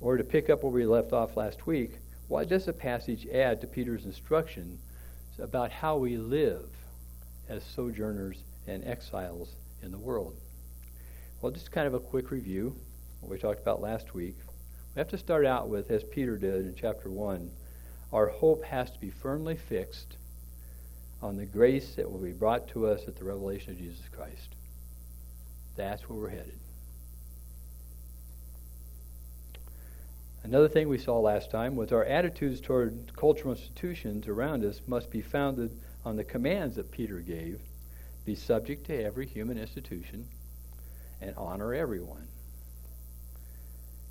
Or 0.00 0.16
to 0.16 0.24
pick 0.24 0.50
up 0.50 0.62
where 0.62 0.72
we 0.72 0.86
left 0.86 1.12
off 1.12 1.36
last 1.36 1.66
week, 1.66 1.98
what 2.28 2.48
does 2.48 2.66
the 2.66 2.72
passage 2.72 3.26
add 3.28 3.60
to 3.60 3.66
Peter's 3.66 4.04
instruction 4.04 4.78
about 5.38 5.70
how 5.70 5.96
we 5.96 6.16
live 6.16 6.68
as 7.48 7.62
sojourners 7.64 8.42
and 8.66 8.84
exiles 8.84 9.56
in 9.82 9.90
the 9.90 9.98
world. 9.98 10.34
Well, 11.40 11.52
just 11.52 11.72
kind 11.72 11.86
of 11.86 11.94
a 11.94 12.00
quick 12.00 12.30
review, 12.30 12.74
what 13.20 13.30
we 13.30 13.38
talked 13.38 13.60
about 13.60 13.80
last 13.80 14.14
week. 14.14 14.36
We 14.94 15.00
have 15.00 15.08
to 15.08 15.18
start 15.18 15.44
out 15.44 15.68
with, 15.68 15.90
as 15.90 16.04
Peter 16.04 16.36
did 16.36 16.66
in 16.66 16.74
chapter 16.74 17.10
1, 17.10 17.50
our 18.12 18.28
hope 18.28 18.64
has 18.64 18.90
to 18.92 19.00
be 19.00 19.10
firmly 19.10 19.56
fixed 19.56 20.16
on 21.20 21.36
the 21.36 21.46
grace 21.46 21.94
that 21.96 22.10
will 22.10 22.20
be 22.20 22.32
brought 22.32 22.68
to 22.68 22.86
us 22.86 23.02
at 23.08 23.16
the 23.16 23.24
revelation 23.24 23.72
of 23.72 23.78
Jesus 23.78 24.08
Christ. 24.14 24.54
That's 25.76 26.08
where 26.08 26.18
we're 26.18 26.28
headed. 26.28 26.58
Another 30.44 30.68
thing 30.68 30.90
we 30.90 30.98
saw 30.98 31.18
last 31.18 31.50
time 31.50 31.74
was 31.74 31.90
our 31.90 32.04
attitudes 32.04 32.60
toward 32.60 33.16
cultural 33.16 33.54
institutions 33.54 34.28
around 34.28 34.62
us 34.62 34.82
must 34.86 35.10
be 35.10 35.22
founded 35.22 35.74
on 36.04 36.16
the 36.16 36.24
commands 36.24 36.76
that 36.76 36.90
Peter 36.90 37.20
gave 37.20 37.62
be 38.26 38.34
subject 38.34 38.86
to 38.86 39.04
every 39.04 39.26
human 39.26 39.56
institution 39.56 40.28
and 41.22 41.34
honor 41.36 41.74
everyone. 41.74 42.26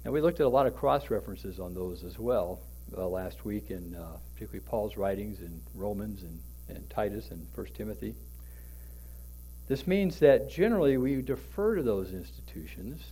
Now, 0.03 0.11
we 0.11 0.21
looked 0.21 0.39
at 0.39 0.47
a 0.47 0.49
lot 0.49 0.65
of 0.65 0.75
cross 0.75 1.11
references 1.11 1.59
on 1.59 1.75
those 1.75 2.03
as 2.03 2.17
well 2.17 2.61
uh, 2.97 3.07
last 3.07 3.45
week, 3.45 3.69
in 3.69 3.95
uh, 3.95 4.17
particularly 4.33 4.65
Paul's 4.67 4.97
writings 4.97 5.39
in 5.39 5.61
Romans 5.75 6.23
and, 6.23 6.39
and 6.67 6.89
Titus 6.89 7.29
and 7.29 7.45
1 7.53 7.67
Timothy. 7.75 8.15
This 9.67 9.87
means 9.87 10.19
that 10.19 10.49
generally 10.49 10.97
we 10.97 11.21
defer 11.21 11.75
to 11.75 11.83
those 11.83 12.11
institutions 12.11 13.03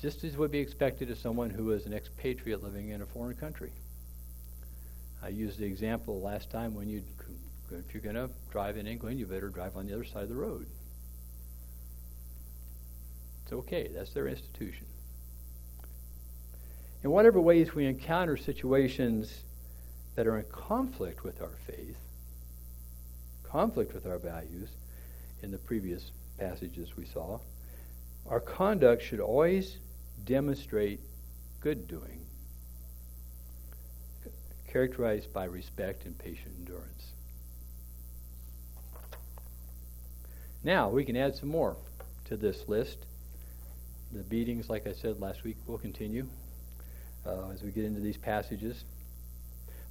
just 0.00 0.24
as 0.24 0.36
would 0.36 0.50
be 0.50 0.58
expected 0.58 1.10
of 1.10 1.18
someone 1.18 1.50
who 1.50 1.72
is 1.72 1.86
an 1.86 1.92
expatriate 1.92 2.62
living 2.62 2.90
in 2.90 3.02
a 3.02 3.06
foreign 3.06 3.36
country. 3.36 3.72
I 5.22 5.28
used 5.28 5.58
the 5.58 5.64
example 5.64 6.20
last 6.20 6.50
time 6.50 6.74
when 6.74 6.88
you, 6.88 7.02
if 7.70 7.94
you're 7.94 8.02
going 8.02 8.14
to 8.16 8.30
drive 8.50 8.76
in 8.76 8.86
England, 8.86 9.18
you 9.18 9.26
better 9.26 9.48
drive 9.48 9.76
on 9.76 9.86
the 9.86 9.94
other 9.94 10.04
side 10.04 10.24
of 10.24 10.28
the 10.28 10.34
road. 10.34 10.66
It's 13.44 13.52
okay. 13.52 13.90
That's 13.94 14.10
their 14.10 14.28
institution. 14.28 14.86
In 17.02 17.10
whatever 17.10 17.40
ways 17.40 17.74
we 17.74 17.86
encounter 17.86 18.36
situations 18.36 19.32
that 20.16 20.26
are 20.26 20.38
in 20.38 20.44
conflict 20.50 21.24
with 21.24 21.40
our 21.40 21.56
faith, 21.66 21.96
conflict 23.44 23.94
with 23.94 24.06
our 24.06 24.18
values, 24.18 24.68
in 25.42 25.50
the 25.50 25.58
previous 25.58 26.10
passages 26.38 26.96
we 26.96 27.04
saw, 27.04 27.38
our 28.28 28.40
conduct 28.40 29.02
should 29.02 29.20
always 29.20 29.76
demonstrate 30.24 31.00
good 31.60 31.86
doing, 31.88 32.20
characterized 34.68 35.32
by 35.32 35.44
respect 35.44 36.04
and 36.04 36.16
patient 36.18 36.52
endurance. 36.58 37.12
Now, 40.64 40.88
we 40.88 41.04
can 41.04 41.16
add 41.16 41.36
some 41.36 41.48
more 41.48 41.76
to 42.24 42.36
this 42.36 42.68
list. 42.68 42.98
The 44.12 44.22
beatings, 44.24 44.68
like 44.68 44.86
I 44.86 44.92
said 44.92 45.20
last 45.20 45.44
week, 45.44 45.56
will 45.66 45.78
continue 45.78 46.26
uh, 47.24 47.50
as 47.52 47.62
we 47.62 47.70
get 47.70 47.84
into 47.84 48.00
these 48.00 48.16
passages. 48.16 48.84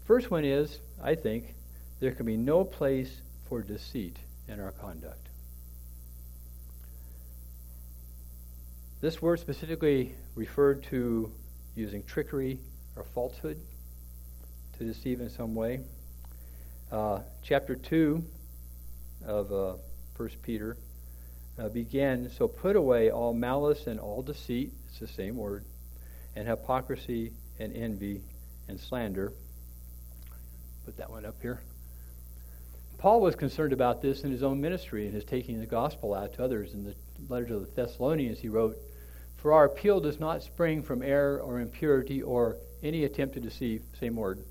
First 0.05 0.31
one 0.31 0.45
is, 0.45 0.79
I 1.01 1.15
think, 1.15 1.55
there 1.99 2.11
can 2.11 2.25
be 2.25 2.37
no 2.37 2.63
place 2.63 3.21
for 3.47 3.61
deceit 3.61 4.17
in 4.47 4.59
our 4.59 4.71
conduct. 4.71 5.24
This 9.05 9.21
word 9.21 9.39
specifically 9.39 10.15
referred 10.33 10.81
to 10.85 11.31
using 11.75 12.01
trickery 12.01 12.57
or 12.95 13.03
falsehood 13.03 13.61
to 14.79 14.83
deceive 14.83 15.21
in 15.21 15.29
some 15.29 15.53
way. 15.53 15.81
Uh, 16.91 17.19
chapter 17.43 17.75
2 17.75 18.23
of 19.27 19.51
uh, 19.51 19.73
1 20.17 20.29
Peter 20.41 20.75
uh, 21.59 21.69
began, 21.69 22.31
So 22.31 22.47
put 22.47 22.75
away 22.75 23.11
all 23.11 23.31
malice 23.35 23.85
and 23.85 23.99
all 23.99 24.23
deceit, 24.23 24.73
it's 24.89 24.97
the 24.97 25.07
same 25.07 25.35
word, 25.35 25.65
and 26.35 26.47
hypocrisy 26.47 27.31
and 27.59 27.75
envy 27.75 28.21
and 28.67 28.79
slander. 28.79 29.31
Put 30.83 30.97
that 30.97 31.11
one 31.11 31.27
up 31.27 31.39
here. 31.43 31.61
Paul 32.97 33.21
was 33.21 33.35
concerned 33.35 33.71
about 33.71 34.01
this 34.01 34.23
in 34.23 34.31
his 34.31 34.41
own 34.41 34.59
ministry 34.59 35.05
and 35.05 35.13
his 35.13 35.25
taking 35.25 35.59
the 35.59 35.67
gospel 35.67 36.15
out 36.15 36.33
to 36.33 36.43
others. 36.43 36.73
In 36.73 36.83
the 36.85 36.95
letter 37.29 37.45
to 37.45 37.59
the 37.59 37.67
Thessalonians, 37.75 38.39
he 38.39 38.49
wrote, 38.49 38.75
For 39.45 39.53
our 39.53 39.65
appeal 39.65 39.99
does 39.99 40.19
not 40.19 40.41
spring 40.41 40.81
from 40.81 41.03
error 41.03 41.39
or 41.39 41.59
impurity 41.59 42.19
or 42.19 42.57
any 42.81 43.03
attempt 43.03 43.35
to 43.35 43.39
deceive, 43.39 43.83
same 43.99 44.15
word. 44.15 44.43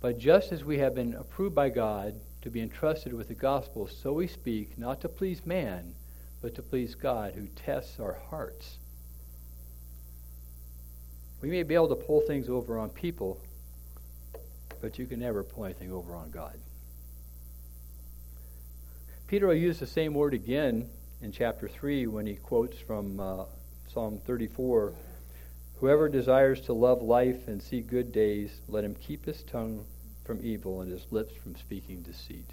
But 0.00 0.18
just 0.18 0.50
as 0.50 0.64
we 0.64 0.78
have 0.78 0.96
been 0.96 1.14
approved 1.14 1.54
by 1.54 1.68
God 1.68 2.16
to 2.42 2.50
be 2.50 2.60
entrusted 2.60 3.12
with 3.12 3.28
the 3.28 3.34
gospel, 3.34 3.86
so 3.86 4.14
we 4.14 4.26
speak, 4.26 4.76
not 4.76 5.00
to 5.02 5.08
please 5.08 5.46
man, 5.46 5.94
but 6.42 6.56
to 6.56 6.62
please 6.62 6.96
God 6.96 7.34
who 7.34 7.46
tests 7.46 8.00
our 8.00 8.18
hearts. 8.30 8.78
We 11.40 11.50
may 11.50 11.62
be 11.62 11.76
able 11.76 11.90
to 11.90 11.94
pull 11.94 12.22
things 12.22 12.48
over 12.48 12.80
on 12.80 12.90
people, 12.90 13.38
but 14.80 14.98
you 14.98 15.06
can 15.06 15.20
never 15.20 15.44
pull 15.44 15.66
anything 15.66 15.92
over 15.92 16.16
on 16.16 16.32
God. 16.32 16.58
Peter 19.28 19.46
will 19.46 19.54
use 19.54 19.78
the 19.78 19.86
same 19.86 20.14
word 20.14 20.34
again 20.34 20.90
in 21.20 21.32
chapter 21.32 21.68
3 21.68 22.06
when 22.06 22.26
he 22.26 22.36
quotes 22.36 22.78
from 22.78 23.18
uh, 23.18 23.44
Psalm 23.92 24.20
34 24.26 24.92
Whoever 25.80 26.08
desires 26.08 26.60
to 26.62 26.72
love 26.72 27.02
life 27.02 27.46
and 27.46 27.62
see 27.62 27.80
good 27.80 28.10
days, 28.10 28.50
let 28.68 28.82
him 28.82 28.96
keep 28.96 29.24
his 29.24 29.42
tongue 29.44 29.84
from 30.24 30.40
evil 30.42 30.80
and 30.80 30.90
his 30.90 31.06
lips 31.12 31.34
from 31.40 31.54
speaking 31.54 32.02
deceit. 32.02 32.50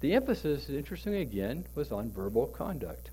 The 0.00 0.12
emphasis, 0.12 0.68
interestingly 0.68 1.22
again, 1.22 1.64
was 1.74 1.90
on 1.92 2.10
verbal 2.10 2.46
conduct. 2.46 3.08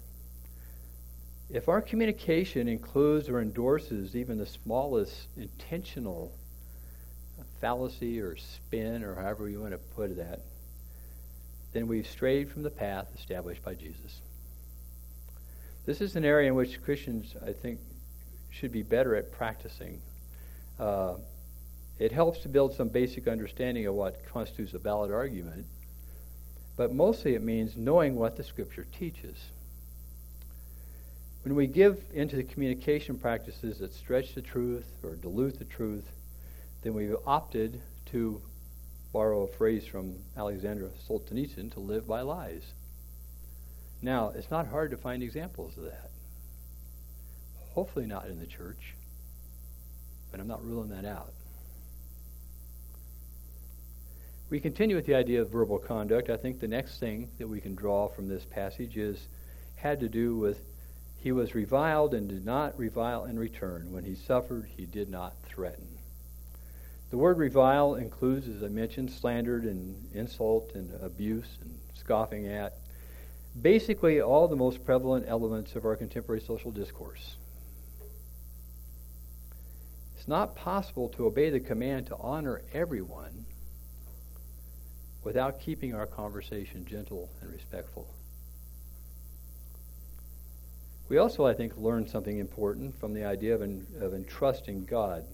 If 1.49 1.69
our 1.69 1.81
communication 1.81 2.67
includes 2.67 3.29
or 3.29 3.41
endorses 3.41 4.13
even 4.13 4.37
the 4.37 4.45
smallest 4.45 5.27
intentional 5.37 6.33
fallacy 7.61 8.19
or 8.19 8.35
spin 8.35 9.03
or 9.03 9.15
however 9.15 9.47
you 9.47 9.61
want 9.61 9.71
to 9.71 9.77
put 9.77 10.17
that, 10.17 10.41
then 11.73 11.87
we've 11.87 12.07
strayed 12.07 12.51
from 12.51 12.63
the 12.63 12.69
path 12.69 13.07
established 13.15 13.63
by 13.63 13.73
Jesus. 13.73 14.21
This 15.85 16.01
is 16.01 16.15
an 16.15 16.25
area 16.25 16.49
in 16.49 16.55
which 16.55 16.81
Christians, 16.83 17.35
I 17.45 17.53
think, 17.53 17.79
should 18.49 18.71
be 18.71 18.83
better 18.83 19.15
at 19.15 19.31
practicing. 19.31 20.01
Uh, 20.79 21.15
it 21.97 22.11
helps 22.11 22.39
to 22.39 22.49
build 22.49 22.73
some 22.73 22.89
basic 22.89 23.27
understanding 23.27 23.85
of 23.87 23.95
what 23.95 24.25
constitutes 24.25 24.73
a 24.73 24.79
valid 24.79 25.11
argument, 25.11 25.65
but 26.75 26.93
mostly 26.93 27.35
it 27.35 27.43
means 27.43 27.77
knowing 27.77 28.15
what 28.15 28.35
the 28.37 28.43
Scripture 28.43 28.85
teaches. 28.97 29.37
When 31.43 31.55
we 31.55 31.65
give 31.65 32.03
into 32.13 32.35
the 32.35 32.43
communication 32.43 33.17
practices 33.17 33.79
that 33.79 33.93
stretch 33.93 34.35
the 34.35 34.41
truth 34.41 34.85
or 35.03 35.15
dilute 35.15 35.57
the 35.57 35.65
truth, 35.65 36.11
then 36.83 36.93
we've 36.93 37.15
opted 37.25 37.81
to 38.07 38.41
borrow 39.11 39.43
a 39.43 39.47
phrase 39.47 39.85
from 39.85 40.15
Alexander 40.37 40.89
Solzhenitsyn 41.07 41.71
to 41.73 41.79
live 41.79 42.07
by 42.07 42.21
lies. 42.21 42.63
Now, 44.01 44.31
it's 44.35 44.49
not 44.49 44.67
hard 44.67 44.91
to 44.91 44.97
find 44.97 45.21
examples 45.21 45.77
of 45.77 45.83
that. 45.83 46.09
Hopefully, 47.73 48.05
not 48.05 48.27
in 48.27 48.39
the 48.39 48.45
church, 48.45 48.95
but 50.31 50.39
I'm 50.39 50.47
not 50.47 50.65
ruling 50.65 50.89
that 50.89 51.05
out. 51.05 51.33
We 54.49 54.59
continue 54.59 54.97
with 54.97 55.05
the 55.05 55.15
idea 55.15 55.41
of 55.41 55.49
verbal 55.49 55.77
conduct. 55.79 56.29
I 56.29 56.35
think 56.35 56.59
the 56.59 56.67
next 56.67 56.99
thing 56.99 57.29
that 57.37 57.47
we 57.47 57.61
can 57.61 57.73
draw 57.73 58.09
from 58.09 58.27
this 58.27 58.43
passage 58.43 58.97
is 58.97 59.27
had 59.75 60.01
to 60.01 60.09
do 60.09 60.35
with 60.35 60.59
he 61.21 61.31
was 61.31 61.53
reviled 61.53 62.13
and 62.15 62.27
did 62.27 62.45
not 62.45 62.77
revile 62.77 63.25
in 63.25 63.37
return. 63.37 63.91
When 63.91 64.03
he 64.03 64.15
suffered, 64.15 64.67
he 64.75 64.85
did 64.85 65.07
not 65.07 65.35
threaten. 65.43 65.90
The 67.11 67.17
word 67.17 67.37
revile 67.37 67.95
includes, 67.95 68.47
as 68.47 68.63
I 68.63 68.69
mentioned, 68.69 69.11
slandered 69.11 69.65
and 69.65 70.09
insult 70.13 70.71
and 70.75 70.89
abuse 71.01 71.57
and 71.61 71.77
scoffing 71.93 72.47
at. 72.47 72.77
Basically, 73.61 74.21
all 74.21 74.47
the 74.47 74.55
most 74.55 74.85
prevalent 74.85 75.25
elements 75.27 75.75
of 75.75 75.83
our 75.83 75.97
contemporary 75.97 76.39
social 76.39 76.71
discourse. 76.71 77.35
It's 80.15 80.27
not 80.29 80.55
possible 80.55 81.09
to 81.09 81.25
obey 81.25 81.49
the 81.49 81.59
command 81.59 82.07
to 82.07 82.15
honor 82.17 82.61
everyone 82.73 83.45
without 85.25 85.59
keeping 85.59 85.93
our 85.93 86.07
conversation 86.07 86.85
gentle 86.85 87.29
and 87.41 87.51
respectful. 87.51 88.07
We 91.09 91.17
also, 91.17 91.45
I 91.45 91.53
think, 91.53 91.75
learn 91.75 92.07
something 92.07 92.37
important 92.37 92.97
from 92.97 93.13
the 93.13 93.25
idea 93.25 93.55
of, 93.55 93.61
of 93.61 94.13
entrusting 94.13 94.85
God. 94.85 95.25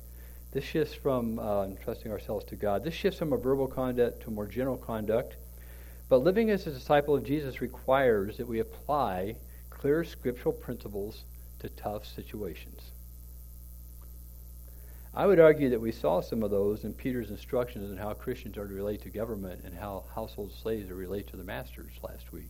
This 0.52 0.64
shifts 0.64 0.94
from 0.94 1.40
uh, 1.40 1.66
entrusting 1.66 2.12
ourselves 2.12 2.46
to 2.46 2.56
God. 2.56 2.84
This 2.84 2.94
shifts 2.94 3.20
from 3.20 3.34
a 3.34 3.38
verbal 3.38 3.68
conduct 3.68 4.22
to 4.24 4.30
a 4.30 4.32
more 4.32 4.48
general 4.48 4.78
conduct. 4.78 5.36
But 6.10 6.24
living 6.24 6.50
as 6.50 6.66
a 6.66 6.72
disciple 6.72 7.16
of 7.16 7.24
Jesus 7.24 7.62
requires 7.62 8.38
that 8.38 8.48
we 8.48 8.60
apply 8.60 9.36
clear 9.70 10.04
scriptural 10.04 10.54
principles 10.54 11.26
to 11.60 11.70
tough 11.70 12.06
situations. 12.06 12.92
I 15.14 15.26
would 15.26 15.40
argue 15.40 15.70
that 15.72 15.82
we 15.82 15.92
saw 15.92 16.22
some 16.22 16.44
of 16.44 16.52
those 16.52 16.84
in 16.84 16.94
Peter's 16.94 17.32
instructions 17.32 17.92
on 17.92 17.98
how 17.98 18.14
Christians 18.14 18.56
are 18.58 18.68
to 18.68 18.74
relate 18.74 19.02
to 19.02 19.10
government 19.10 19.62
and 19.66 19.74
how 19.76 20.04
household 20.14 20.52
slaves 20.52 20.86
are 20.86 20.90
to 20.90 20.96
relate 20.96 21.28
to 21.28 21.36
their 21.36 21.46
masters 21.46 21.92
last 22.04 22.32
week. 22.32 22.50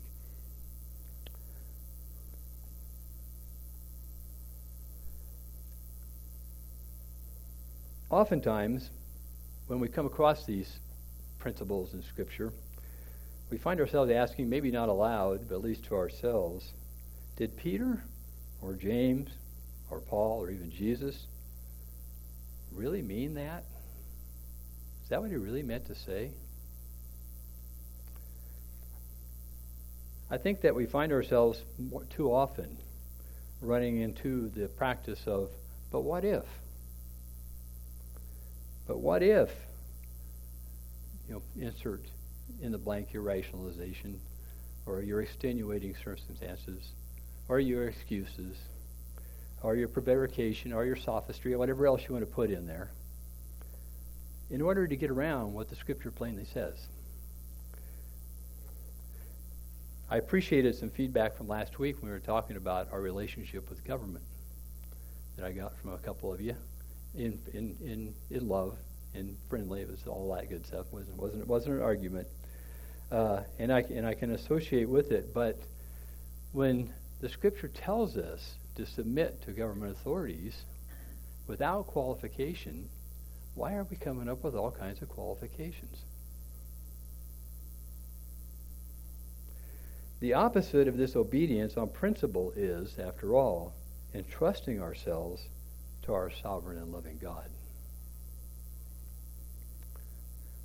Oftentimes, 8.09 8.89
when 9.67 9.79
we 9.79 9.89
come 9.89 10.05
across 10.05 10.45
these 10.45 10.79
principles 11.39 11.93
in 11.93 12.01
Scripture, 12.03 12.53
we 13.49 13.57
find 13.57 13.79
ourselves 13.79 14.11
asking, 14.11 14.49
maybe 14.49 14.71
not 14.71 14.87
aloud, 14.87 15.47
but 15.49 15.55
at 15.55 15.61
least 15.61 15.85
to 15.85 15.95
ourselves, 15.95 16.71
did 17.35 17.57
Peter 17.57 18.01
or 18.61 18.73
James 18.73 19.29
or 19.89 19.99
Paul 19.99 20.41
or 20.41 20.49
even 20.49 20.71
Jesus 20.71 21.27
really 22.73 23.01
mean 23.01 23.33
that? 23.35 23.63
Is 25.03 25.09
that 25.09 25.21
what 25.21 25.29
he 25.29 25.35
really 25.35 25.63
meant 25.63 25.87
to 25.87 25.95
say? 25.95 26.31
I 30.29 30.37
think 30.37 30.61
that 30.61 30.75
we 30.75 30.85
find 30.85 31.11
ourselves 31.11 31.61
too 32.09 32.33
often 32.33 32.77
running 33.61 33.97
into 33.97 34.49
the 34.49 34.67
practice 34.67 35.23
of, 35.25 35.49
but 35.91 36.01
what 36.01 36.25
if? 36.25 36.43
But 38.87 38.99
what 38.99 39.21
if? 39.21 39.53
You 41.27 41.35
know, 41.35 41.41
insert 41.61 42.05
in 42.61 42.71
the 42.71 42.77
blank 42.77 43.11
your 43.11 43.21
rationalization 43.21 44.19
or 44.85 45.01
your 45.01 45.21
extenuating 45.21 45.93
circumstances 46.03 46.91
or 47.49 47.59
your 47.59 47.89
excuses 47.89 48.55
or 49.61 49.75
your 49.75 49.89
prevarication 49.89 50.71
or 50.71 50.85
your 50.85 50.95
sophistry 50.95 51.53
or 51.53 51.57
whatever 51.57 51.85
else 51.85 52.01
you 52.07 52.13
want 52.13 52.25
to 52.25 52.31
put 52.31 52.49
in 52.49 52.65
there 52.65 52.91
in 54.49 54.61
order 54.61 54.87
to 54.87 54.95
get 54.95 55.11
around 55.11 55.53
what 55.53 55.69
the 55.69 55.75
scripture 55.75 56.11
plainly 56.11 56.45
says. 56.45 56.87
I 60.09 60.15
appreciated 60.17 60.73
some 60.75 60.89
feedback 60.89 61.35
from 61.35 61.49
last 61.49 61.79
week 61.79 62.01
when 62.01 62.09
we 62.09 62.13
were 62.13 62.23
talking 62.23 62.55
about 62.55 62.93
our 62.93 63.01
relationship 63.01 63.69
with 63.69 63.83
government 63.83 64.23
that 65.35 65.45
I 65.45 65.51
got 65.51 65.77
from 65.77 65.91
a 65.93 65.97
couple 65.97 66.31
of 66.31 66.39
you 66.39 66.55
in 67.17 67.39
in 67.53 67.75
in, 67.81 68.13
in 68.29 68.47
love 68.47 68.77
and 69.13 69.35
friendly. 69.49 69.81
It 69.81 69.89
was 69.89 70.05
all 70.07 70.33
that 70.35 70.49
good 70.49 70.65
stuff. 70.65 70.85
wasn't 70.91 71.17
wasn't 71.17 71.41
it 71.41 71.47
wasn't 71.47 71.75
an 71.75 71.81
argument, 71.81 72.27
uh, 73.11 73.41
and 73.59 73.73
I 73.73 73.81
and 73.81 74.05
I 74.05 74.13
can 74.13 74.31
associate 74.31 74.87
with 74.87 75.11
it. 75.11 75.33
But 75.33 75.59
when 76.51 76.93
the 77.19 77.29
Scripture 77.29 77.67
tells 77.67 78.17
us 78.17 78.55
to 78.75 78.85
submit 78.85 79.41
to 79.43 79.51
government 79.51 79.91
authorities 79.93 80.63
without 81.47 81.87
qualification, 81.87 82.89
why 83.55 83.73
are 83.73 83.85
we 83.85 83.97
coming 83.97 84.29
up 84.29 84.43
with 84.43 84.55
all 84.55 84.71
kinds 84.71 85.01
of 85.01 85.09
qualifications? 85.09 85.97
The 90.19 90.33
opposite 90.33 90.87
of 90.87 90.97
this 90.97 91.15
obedience 91.15 91.77
on 91.77 91.89
principle 91.89 92.51
is, 92.55 92.97
after 92.97 93.35
all, 93.35 93.73
entrusting 94.15 94.81
ourselves 94.81 95.43
to 96.07 96.13
our 96.13 96.31
sovereign 96.41 96.77
and 96.77 96.91
loving 96.91 97.19
God. 97.21 97.49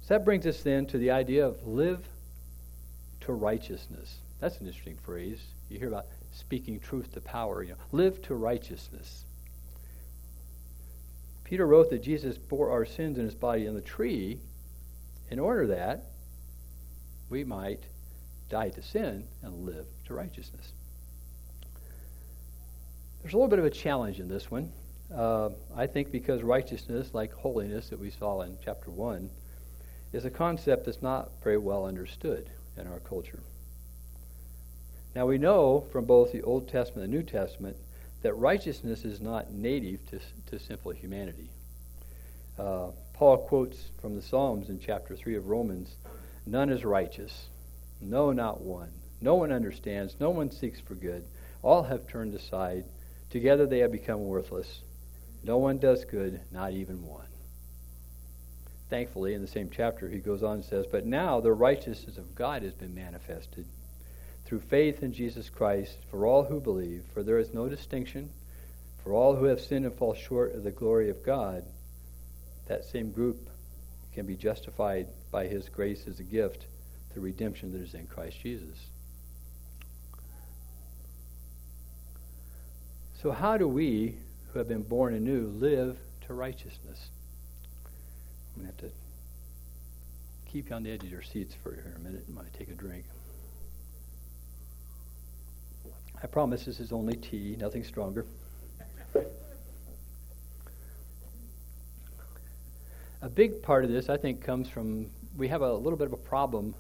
So 0.03 0.15
that 0.15 0.25
brings 0.25 0.47
us 0.47 0.63
then 0.63 0.87
to 0.87 0.99
the 0.99 1.11
idea 1.11 1.47
of 1.47 1.67
live 1.67 2.01
to 3.23 3.33
righteousness. 3.33 4.17
That's 4.41 4.59
an 4.61 4.67
interesting 4.67 4.97
phrase. 4.97 5.41
You 5.69 5.79
hear 5.79 5.89
about 5.89 6.07
speaking 6.33 6.81
truth 6.81 7.13
to 7.15 7.21
power. 7.21 7.63
You 7.63 7.71
know, 7.71 7.77
live 7.91 8.23
to 8.23 8.35
righteousness. 8.35 9.25
Peter 11.45 11.67
wrote 11.67 11.91
that 11.91 12.03
Jesus 12.03 12.39
bore 12.39 12.71
our 12.71 12.85
sins 12.85 13.19
in 13.19 13.25
his 13.25 13.35
body 13.35 13.69
on 13.69 13.75
the 13.75 13.81
tree 13.81 14.39
in 15.31 15.39
order 15.39 15.67
that 15.69 16.05
we 17.29 17.43
might 17.43 17.81
die 18.49 18.71
to 18.71 18.83
sin 18.83 19.25
and 19.43 19.67
live 19.67 19.87
to 20.07 20.15
righteousness. 20.15 20.73
There's 23.23 23.35
a 23.35 23.37
little 23.37 23.51
bit 23.51 23.59
of 23.59 23.65
a 23.65 23.71
challenge 23.71 24.21
in 24.21 24.29
this 24.29 24.51
one. 24.51 24.73
Uh, 25.15 25.51
I 25.77 25.87
think 25.87 26.11
because 26.11 26.43
righteousness, 26.43 27.11
like 27.13 27.33
holiness 27.33 27.89
that 27.89 28.01
we 28.01 28.11
saw 28.11 28.43
in 28.43 28.57
chapter 28.65 28.91
1, 28.91 29.29
is 30.13 30.25
a 30.25 30.31
concept 30.31 30.87
that's 30.87 31.03
not 31.03 31.31
very 31.43 31.59
well 31.59 31.85
understood 31.87 32.49
in 32.77 32.87
our 32.87 33.01
culture. 33.01 33.41
Now, 35.15 35.27
we 35.27 35.37
know 35.37 35.85
from 35.93 36.07
both 36.07 36.33
the 36.33 36.43
Old 36.43 36.69
Testament 36.69 37.05
and 37.05 37.13
the 37.13 37.17
New 37.17 37.23
Testament 37.23 37.77
that 38.23 38.35
righteousness 38.35 39.05
is 39.05 39.21
not 39.21 39.53
native 39.53 40.01
to, 40.11 40.21
to 40.51 40.59
simple 40.59 40.93
humanity. 40.93 41.51
Uh, 42.59 42.89
Paul 43.13 43.39
quotes 43.39 43.91
from 44.01 44.15
the 44.15 44.23
Psalms 44.23 44.71
in 44.71 44.79
chapter 44.79 45.17
3 45.17 45.37
of 45.37 45.49
Romans 45.49 45.97
None 46.47 46.71
is 46.71 46.85
righteous, 46.85 47.49
no, 48.01 48.33
not 48.33 48.61
one. 48.61 48.91
No 49.21 49.37
one 49.37 49.53
understands, 49.53 50.17
no 50.19 50.31
one 50.31 50.51
seeks 50.51 50.81
for 50.81 50.95
good. 50.95 51.25
All 51.63 51.85
have 51.85 52.09
turned 52.09 52.35
aside. 52.35 52.85
Together 53.31 53.67
they 53.67 53.79
have 53.79 53.93
become 53.93 54.25
worthless. 54.25 54.81
No 55.45 55.59
one 55.59 55.79
does 55.79 56.05
good, 56.05 56.41
not 56.51 56.73
even 56.73 57.07
one. 57.07 57.27
Thankfully, 58.91 59.35
in 59.35 59.41
the 59.41 59.49
same 59.49 59.71
chapter, 59.75 60.09
he 60.09 60.19
goes 60.19 60.43
on 60.43 60.57
and 60.57 60.65
says, 60.65 60.87
But 60.91 61.07
now 61.07 61.41
the 61.41 61.53
righteousness 61.53 62.19
of 62.19 62.35
God 62.35 62.63
has 62.63 62.75
been 62.75 62.95
manifested 62.95 63.67
through 64.45 64.61
faith 64.61 65.03
in 65.03 65.13
Jesus 65.13 65.49
Christ 65.49 65.97
for 66.11 66.27
all 66.27 66.45
who 66.45 66.61
believe, 66.61 67.05
for 67.15 67.23
there 67.23 67.39
is 67.39 67.55
no 67.55 67.69
distinction. 67.69 68.31
For 69.03 69.13
all 69.13 69.35
who 69.35 69.47
have 69.47 69.61
sinned 69.61 69.85
and 69.85 69.95
fall 69.95 70.15
short 70.15 70.55
of 70.55 70.63
the 70.63 70.71
glory 70.71 71.11
of 71.11 71.25
God, 71.25 71.65
that 72.67 72.85
same 72.85 73.11
group 73.11 73.49
can 74.15 74.27
be 74.27 74.37
justified 74.37 75.09
by 75.31 75.47
his 75.47 75.69
grace 75.69 76.07
as 76.07 76.21
a 76.21 76.25
gift 76.25 76.67
through 77.11 77.23
redemption 77.23 77.73
that 77.73 77.81
is 77.81 77.95
in 77.95 78.07
Christ 78.07 78.41
Jesus. 78.41 78.79
So, 83.23 83.33
how 83.33 83.57
do 83.57 83.67
we, 83.67 84.17
who 84.53 84.59
have 84.59 84.69
been 84.69 84.83
born 84.83 85.15
anew, 85.15 85.47
live 85.57 85.99
to 86.27 86.35
righteousness? 86.35 87.09
I'm 88.55 88.63
going 88.63 88.75
to 88.75 88.83
have 88.83 88.93
to 88.93 88.97
keep 90.51 90.69
you 90.69 90.77
on 90.77 90.83
the 90.83 90.91
edge 90.91 91.03
of 91.03 91.11
your 91.11 91.23
seats 91.23 91.55
for 91.63 91.71
a 91.97 91.99
minute. 92.01 92.25
I 92.29 92.33
might 92.33 92.53
take 92.53 92.69
a 92.69 92.75
drink. 92.75 93.05
I 96.23 96.27
promise 96.27 96.65
this 96.65 96.79
is 96.81 96.93
only 96.93 97.17
tea, 97.17 97.57
nothing 97.59 97.83
stronger. 97.83 98.27
a 103.23 103.29
big 103.29 103.63
part 103.63 103.85
of 103.85 103.91
this, 103.91 104.09
I 104.09 104.17
think, 104.17 104.45
comes 104.45 104.69
from 104.69 105.07
we 105.37 105.49
have 105.49 105.63
a 105.63 105.73
little 105.73 105.97
bit 105.97 106.07
of 106.07 106.13
a 106.13 106.19
problem 106.19 106.75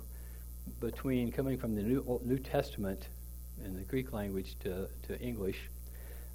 between 0.81 1.33
coming 1.33 1.57
from 1.57 1.75
the 1.75 1.83
New, 1.83 2.21
New 2.25 2.39
Testament 2.39 3.09
in 3.65 3.75
the 3.75 3.83
Greek 3.83 4.13
language 4.13 4.57
to, 4.61 4.89
to 5.09 5.19
English. 5.21 5.59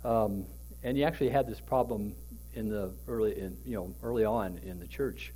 Um, 0.04 0.46
and 0.84 0.98
you 0.98 1.04
actually 1.04 1.30
had 1.30 1.48
this 1.48 1.60
problem 1.60 2.16
in 2.54 2.70
the 2.70 2.92
early, 3.08 3.40
in, 3.40 3.58
you 3.66 3.76
know, 3.76 3.94
early 4.04 4.26
on 4.26 4.60
in 4.64 4.80
the 4.80 4.88
church, 4.88 5.34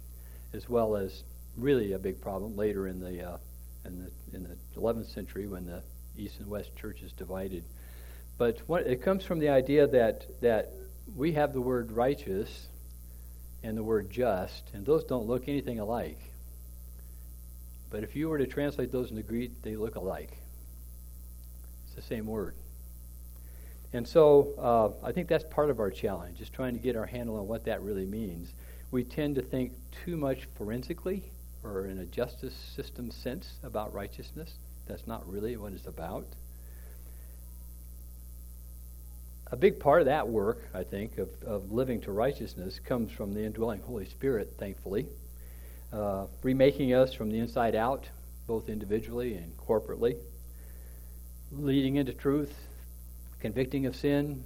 as 0.54 0.68
well 0.68 0.96
as 0.96 1.24
really 1.58 1.94
a 1.94 2.00
big 2.00 2.22
problem 2.22 2.56
later 2.56 2.88
in 2.88 3.00
the, 3.00 3.24
uh, 3.24 3.38
in 3.86 4.00
the, 4.00 4.36
in 4.36 4.44
the 4.44 4.80
11th 4.80 5.14
century 5.14 5.48
when 5.48 5.66
the 5.66 5.82
East 6.18 6.40
and 6.40 6.48
West 6.48 6.76
churches 6.76 7.12
divided. 7.12 7.64
But 8.38 8.60
what, 8.68 8.88
it 8.88 9.04
comes 9.04 9.24
from 9.24 9.40
the 9.40 9.50
idea 9.50 9.88
that, 9.88 10.42
that 10.42 10.72
we 11.16 11.34
have 11.34 11.54
the 11.54 11.62
word 11.62 11.92
righteous 11.92 12.68
and 13.64 13.78
the 13.78 13.84
word 13.84 14.10
just, 14.10 14.64
and 14.74 14.86
those 14.86 15.04
don't 15.04 15.28
look 15.28 15.48
anything 15.48 15.80
alike. 15.80 16.20
But 17.92 18.04
if 18.04 18.16
you 18.16 18.30
were 18.30 18.38
to 18.38 18.48
translate 18.48 18.92
those 18.92 19.12
into 19.12 19.22
Greek, 19.22 19.62
they 19.62 19.76
look 19.76 19.96
alike. 19.96 20.38
It's 21.86 21.96
the 21.96 22.02
same 22.02 22.26
word. 22.26 22.56
And 23.94 24.08
so 24.08 24.54
uh, 24.58 25.06
I 25.06 25.12
think 25.12 25.28
that's 25.28 25.44
part 25.44 25.70
of 25.70 25.80
our 25.80 25.92
challenge, 25.92 26.40
is 26.40 26.50
trying 26.50 26.74
to 26.74 26.80
get 26.80 26.96
our 26.96 27.06
handle 27.06 27.38
on 27.38 27.48
what 27.48 27.66
that 27.66 27.82
really 27.82 28.06
means. 28.06 28.54
We 28.90 29.04
tend 29.04 29.36
to 29.36 29.42
think 29.42 29.74
too 30.06 30.18
much 30.18 30.48
forensically 30.56 31.24
or 31.64 31.86
in 31.86 32.00
a 32.00 32.06
justice 32.06 32.56
system 32.76 33.12
sense 33.12 33.54
about 33.64 33.94
righteousness. 33.94 34.54
That's 34.88 35.06
not 35.08 35.30
really 35.30 35.58
what 35.58 35.74
it's 35.74 35.86
about. 35.88 36.26
A 39.52 39.58
big 39.58 39.80
part 39.80 40.02
of 40.02 40.06
that 40.06 40.28
work, 40.28 40.70
I 40.74 40.84
think, 40.84 41.18
of, 41.18 41.30
of 41.44 41.72
living 41.72 42.00
to 42.02 42.12
righteousness 42.12 42.80
comes 42.80 43.12
from 43.12 43.34
the 43.34 43.44
indwelling 43.44 43.82
Holy 43.82 44.06
Spirit, 44.06 44.54
thankfully 44.58 45.08
uh, 45.94 46.26
remaking 46.42 46.94
us 46.94 47.14
from 47.14 47.30
the 47.32 47.40
inside 47.40 47.76
out, 47.76 48.08
both 48.48 48.70
individually 48.70 49.36
and 49.36 49.56
corporately, 49.58 50.18
leading 51.52 51.96
into 51.98 52.14
truth, 52.14 52.54
convicting 53.42 53.88
of 53.88 53.96
sin, 53.96 54.44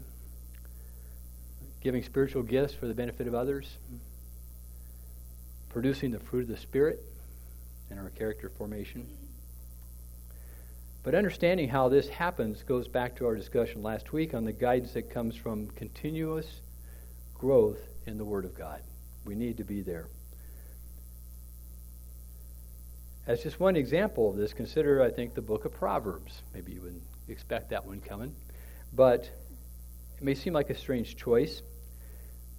giving 1.81 2.01
spiritual 2.01 2.41
gifts 2.41 2.73
for 2.73 2.87
the 2.87 2.93
benefit 2.93 3.27
of 3.27 3.35
others, 3.35 3.77
producing 5.69 6.11
the 6.11 6.19
fruit 6.19 6.43
of 6.43 6.47
the 6.47 6.57
Spirit 6.57 7.03
in 7.91 7.99
our 7.99 8.09
character 8.09 8.49
formation. 8.49 9.05
But 11.03 11.13
understanding 11.13 11.69
how 11.69 11.89
this 11.89 12.07
happens 12.07 12.63
goes 12.63 12.87
back 12.87 13.17
to 13.17 13.27
our 13.27 13.35
discussion 13.35 13.83
last 13.83 14.11
week 14.11 14.33
on 14.33 14.45
the 14.45 14.53
guidance 14.53 14.93
that 14.93 15.11
comes 15.11 15.35
from 15.35 15.67
continuous 15.67 16.47
growth 17.35 17.77
in 18.07 18.17
the 18.17 18.25
Word 18.25 18.45
of 18.45 18.57
God. 18.57 18.81
We 19.25 19.35
need 19.35 19.57
to 19.57 19.63
be 19.63 19.81
there. 19.81 20.07
As 23.27 23.43
just 23.43 23.59
one 23.59 23.75
example 23.75 24.29
of 24.29 24.37
this, 24.37 24.53
consider, 24.53 25.03
I 25.03 25.11
think, 25.11 25.33
the 25.33 25.41
book 25.41 25.65
of 25.65 25.73
Proverbs. 25.73 26.41
Maybe 26.53 26.73
you 26.73 26.81
wouldn't 26.81 27.03
expect 27.27 27.71
that 27.71 27.85
one 27.85 27.99
coming. 27.99 28.33
But 28.93 29.29
it 30.17 30.23
may 30.23 30.35
seem 30.35 30.53
like 30.53 30.69
a 30.69 30.77
strange 30.77 31.15
choice. 31.15 31.61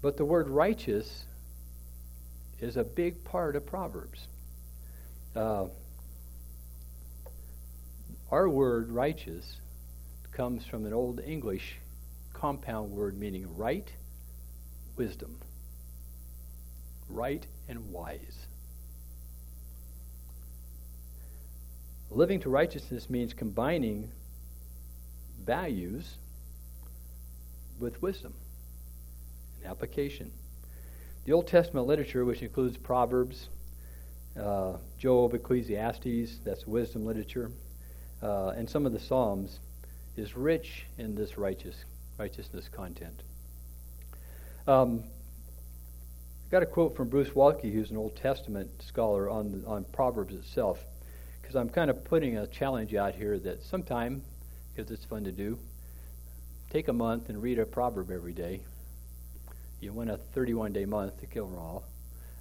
But 0.02 0.16
the 0.16 0.24
word 0.24 0.48
righteous 0.48 1.24
is 2.60 2.76
a 2.76 2.84
big 2.84 3.24
part 3.24 3.56
of 3.56 3.66
Proverbs. 3.66 4.28
Uh, 5.34 5.66
our 8.30 8.48
word 8.48 8.90
righteous 8.90 9.56
comes 10.32 10.66
from 10.66 10.84
an 10.84 10.92
old 10.92 11.20
English 11.20 11.78
compound 12.32 12.92
word 12.92 13.18
meaning 13.18 13.56
right, 13.56 13.90
wisdom. 14.96 15.38
Right 17.08 17.46
and 17.68 17.92
wise. 17.92 18.46
Living 22.10 22.40
to 22.40 22.50
righteousness 22.50 23.10
means 23.10 23.32
combining 23.32 24.10
values 25.46 26.16
with 27.78 28.02
wisdom 28.02 28.34
and 29.58 29.70
application. 29.70 30.32
The 31.24 31.32
Old 31.32 31.46
Testament 31.46 31.86
literature, 31.86 32.24
which 32.24 32.42
includes 32.42 32.76
Proverbs, 32.76 33.48
uh, 34.40 34.74
Job, 34.98 35.34
Ecclesiastes, 35.34 36.38
that's 36.44 36.66
wisdom 36.66 37.06
literature, 37.06 37.50
uh, 38.22 38.48
and 38.50 38.68
some 38.68 38.86
of 38.86 38.92
the 38.92 39.00
Psalms, 39.00 39.60
is 40.16 40.36
rich 40.36 40.86
in 40.98 41.14
this 41.14 41.38
righteous 41.38 41.84
righteousness 42.18 42.68
content. 42.68 43.22
Um, 44.66 45.04
I 46.46 46.50
got 46.50 46.62
a 46.62 46.66
quote 46.66 46.96
from 46.96 47.08
Bruce 47.08 47.30
Waltke, 47.30 47.72
who's 47.72 47.90
an 47.90 47.96
Old 47.96 48.16
Testament 48.16 48.70
scholar 48.82 49.28
on 49.28 49.62
on 49.66 49.84
Proverbs 49.92 50.34
itself, 50.34 50.78
because 51.40 51.56
I'm 51.56 51.68
kind 51.68 51.90
of 51.90 52.04
putting 52.04 52.38
a 52.38 52.46
challenge 52.46 52.94
out 52.94 53.14
here 53.14 53.38
that 53.40 53.62
sometime, 53.62 54.22
because 54.76 54.90
it's 54.90 55.04
fun 55.06 55.24
to 55.24 55.32
do, 55.32 55.58
take 56.70 56.88
a 56.88 56.92
month 56.92 57.30
and 57.30 57.42
read 57.42 57.58
a 57.58 57.64
proverb 57.64 58.10
every 58.10 58.34
day. 58.34 58.60
You 59.80 59.92
want 59.92 60.10
a 60.10 60.18
31 60.18 60.72
day 60.72 60.84
month 60.84 61.18
to 61.20 61.26
kill 61.26 61.46
them 61.46 61.58
all, 61.58 61.84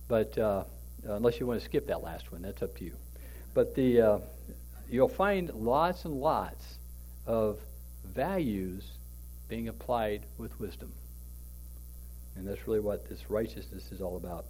but 0.09 0.37
uh, 0.37 0.65
unless 1.05 1.39
you 1.39 1.47
want 1.47 1.59
to 1.61 1.65
skip 1.65 1.87
that 1.87 2.03
last 2.03 2.31
one, 2.31 2.41
that's 2.41 2.61
up 2.61 2.75
to 2.77 2.83
you. 2.83 2.93
But 3.53 3.73
the 3.75 4.01
uh, 4.01 4.17
you'll 4.89 5.07
find 5.07 5.49
lots 5.53 6.03
and 6.03 6.13
lots 6.13 6.77
of 7.25 7.59
values 8.03 8.83
being 9.47 9.69
applied 9.69 10.25
with 10.37 10.59
wisdom. 10.59 10.91
And 12.35 12.45
that's 12.45 12.67
really 12.67 12.81
what 12.81 13.07
this 13.07 13.29
righteousness 13.29 13.91
is 13.93 14.01
all 14.01 14.17
about. 14.17 14.45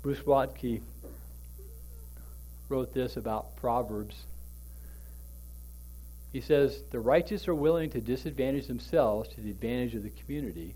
Bruce 0.00 0.20
Waltke 0.20 0.80
wrote 2.70 2.94
this 2.94 3.18
about 3.18 3.56
Proverbs. 3.56 4.24
He 6.34 6.40
says, 6.40 6.82
The 6.90 6.98
righteous 6.98 7.46
are 7.46 7.54
willing 7.54 7.90
to 7.90 8.00
disadvantage 8.00 8.66
themselves 8.66 9.28
to 9.28 9.40
the 9.40 9.52
advantage 9.52 9.94
of 9.94 10.02
the 10.02 10.10
community. 10.10 10.74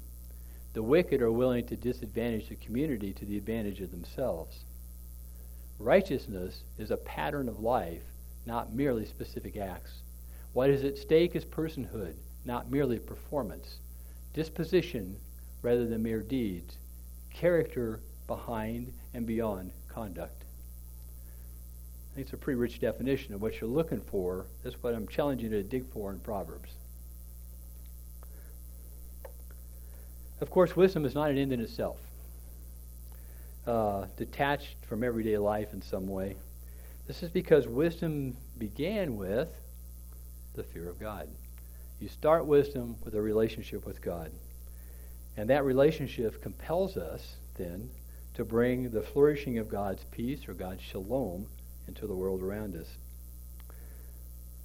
The 0.72 0.84
wicked 0.84 1.20
are 1.20 1.32
willing 1.32 1.66
to 1.66 1.74
disadvantage 1.74 2.48
the 2.48 2.54
community 2.54 3.12
to 3.14 3.24
the 3.24 3.36
advantage 3.36 3.80
of 3.80 3.90
themselves. 3.90 4.64
Righteousness 5.80 6.62
is 6.78 6.92
a 6.92 6.96
pattern 6.96 7.48
of 7.48 7.58
life, 7.58 8.04
not 8.46 8.72
merely 8.72 9.04
specific 9.04 9.56
acts. 9.56 9.90
What 10.52 10.70
is 10.70 10.84
at 10.84 10.96
stake 10.96 11.34
is 11.34 11.44
personhood, 11.44 12.14
not 12.44 12.70
merely 12.70 13.00
performance, 13.00 13.80
disposition 14.34 15.16
rather 15.60 15.86
than 15.88 16.04
mere 16.04 16.22
deeds, 16.22 16.78
character 17.34 17.98
behind 18.28 18.92
and 19.12 19.26
beyond 19.26 19.72
conduct. 19.88 20.37
It's 22.18 22.32
a 22.32 22.36
pretty 22.36 22.58
rich 22.58 22.80
definition 22.80 23.32
of 23.32 23.40
what 23.40 23.60
you're 23.60 23.70
looking 23.70 24.00
for. 24.00 24.46
That's 24.64 24.74
what 24.82 24.92
I'm 24.92 25.06
challenging 25.06 25.52
you 25.52 25.58
to 25.58 25.62
dig 25.62 25.88
for 25.92 26.10
in 26.10 26.18
Proverbs. 26.18 26.70
Of 30.40 30.50
course, 30.50 30.74
wisdom 30.74 31.04
is 31.04 31.14
not 31.14 31.30
an 31.30 31.38
end 31.38 31.52
in 31.52 31.60
itself, 31.60 32.00
uh, 33.68 34.06
detached 34.16 34.84
from 34.88 35.04
everyday 35.04 35.38
life 35.38 35.72
in 35.72 35.80
some 35.80 36.08
way. 36.08 36.36
This 37.06 37.22
is 37.22 37.30
because 37.30 37.68
wisdom 37.68 38.36
began 38.58 39.16
with 39.16 39.48
the 40.54 40.64
fear 40.64 40.88
of 40.88 40.98
God. 40.98 41.28
You 42.00 42.08
start 42.08 42.46
wisdom 42.46 42.96
with 43.04 43.14
a 43.14 43.22
relationship 43.22 43.86
with 43.86 44.02
God. 44.02 44.32
And 45.36 45.48
that 45.50 45.64
relationship 45.64 46.42
compels 46.42 46.96
us 46.96 47.36
then 47.56 47.90
to 48.34 48.44
bring 48.44 48.90
the 48.90 49.02
flourishing 49.02 49.58
of 49.58 49.68
God's 49.68 50.02
peace 50.10 50.48
or 50.48 50.54
God's 50.54 50.82
shalom 50.82 51.46
into 51.88 52.06
the 52.06 52.14
world 52.14 52.42
around 52.42 52.76
us. 52.76 52.86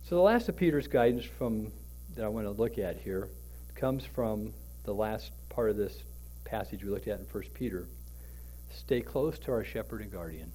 So 0.03 0.15
the 0.15 0.21
last 0.21 0.49
of 0.49 0.57
Peter's 0.57 0.87
guidance 0.87 1.23
from 1.23 1.71
that 2.15 2.25
I 2.25 2.27
want 2.27 2.45
to 2.45 2.51
look 2.51 2.77
at 2.77 2.97
here 2.97 3.29
comes 3.75 4.05
from 4.05 4.53
the 4.83 4.93
last 4.93 5.31
part 5.49 5.69
of 5.69 5.77
this 5.77 6.03
passage 6.43 6.83
we 6.83 6.89
looked 6.89 7.07
at 7.07 7.19
in 7.19 7.25
1 7.25 7.43
Peter. 7.53 7.87
Stay 8.71 9.01
close 9.01 9.39
to 9.39 9.51
our 9.51 9.63
shepherd 9.63 10.01
and 10.01 10.11
guardian. 10.11 10.51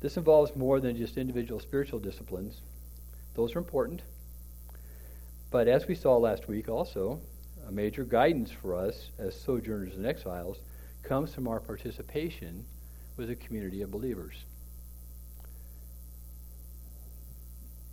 This 0.00 0.16
involves 0.16 0.56
more 0.56 0.80
than 0.80 0.96
just 0.96 1.18
individual 1.18 1.60
spiritual 1.60 1.98
disciplines. 1.98 2.62
Those 3.34 3.54
are 3.54 3.58
important. 3.58 4.02
But 5.50 5.68
as 5.68 5.86
we 5.86 5.94
saw 5.94 6.16
last 6.16 6.48
week 6.48 6.68
also, 6.68 7.20
a 7.68 7.72
major 7.72 8.04
guidance 8.04 8.50
for 8.50 8.74
us 8.74 9.10
as 9.18 9.38
sojourners 9.38 9.96
and 9.96 10.06
exiles 10.06 10.60
comes 11.02 11.34
from 11.34 11.48
our 11.48 11.60
participation 11.60 12.64
with 13.16 13.30
a 13.30 13.36
community 13.36 13.82
of 13.82 13.90
believers. 13.90 14.34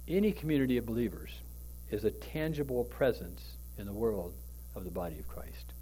Any 0.08 0.32
community 0.32 0.78
of 0.78 0.86
believers 0.86 1.32
is 1.92 2.06
a 2.06 2.12
tangible 2.12 2.86
presence 2.86 3.42
in 3.78 3.86
the 3.86 3.94
world 3.94 4.34
of 4.76 4.84
the 4.84 4.92
body 4.92 5.20
of 5.20 5.28
Christ. 5.28 5.74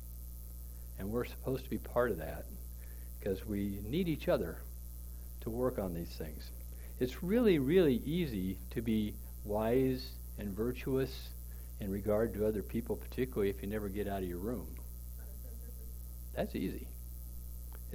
And 0.98 1.12
we're 1.12 1.26
supposed 1.26 1.64
to 1.64 1.70
be 1.70 1.78
part 1.78 2.12
of 2.12 2.18
that 2.18 2.46
because 3.20 3.46
we 3.46 3.80
need 3.88 4.08
each 4.08 4.28
other 4.28 4.58
to 5.42 5.50
work 5.50 5.78
on 5.78 5.94
these 5.94 6.16
things. 6.18 6.50
It's 7.00 7.22
really, 7.22 7.60
really 7.60 8.02
easy 8.06 8.58
to 8.72 8.82
be 8.82 9.14
wise 9.44 10.06
and 10.40 10.56
virtuous 10.56 11.30
in 11.80 11.92
regard 11.92 12.34
to 12.34 12.48
other 12.48 12.64
people, 12.64 12.96
particularly 12.96 13.50
if 13.50 13.62
you 13.62 13.68
never 13.68 13.90
get 13.90 14.08
out 14.08 14.24
of 14.24 14.30
your 14.30 14.38
room. 14.38 14.68
That's 16.34 16.56
easy. 16.56 16.88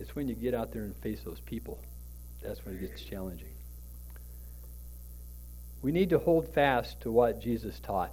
It's 0.00 0.16
when 0.16 0.26
you 0.28 0.34
get 0.34 0.54
out 0.54 0.72
there 0.72 0.82
and 0.82 0.96
face 0.96 1.20
those 1.24 1.40
people. 1.40 1.78
That's 2.42 2.64
when 2.64 2.74
it 2.74 2.80
gets 2.80 3.02
challenging. 3.02 3.52
We 5.82 5.92
need 5.92 6.10
to 6.10 6.18
hold 6.18 6.48
fast 6.48 7.00
to 7.02 7.12
what 7.12 7.40
Jesus 7.40 7.78
taught. 7.80 8.12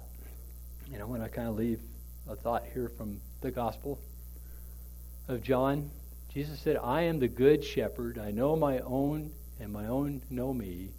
And 0.92 1.02
I 1.02 1.04
want 1.04 1.22
to 1.22 1.28
kind 1.28 1.48
of 1.48 1.56
leave 1.56 1.80
a 2.28 2.36
thought 2.36 2.64
here 2.72 2.90
from 2.96 3.20
the 3.40 3.50
Gospel 3.50 3.98
of 5.28 5.42
John. 5.42 5.90
Jesus 6.32 6.60
said, 6.60 6.76
I 6.76 7.02
am 7.02 7.18
the 7.18 7.28
good 7.28 7.64
shepherd. 7.64 8.18
I 8.18 8.30
know 8.30 8.54
my 8.54 8.80
own, 8.80 9.32
and 9.58 9.72
my 9.72 9.86
own 9.86 10.22
know 10.30 10.52
me. 10.52 10.90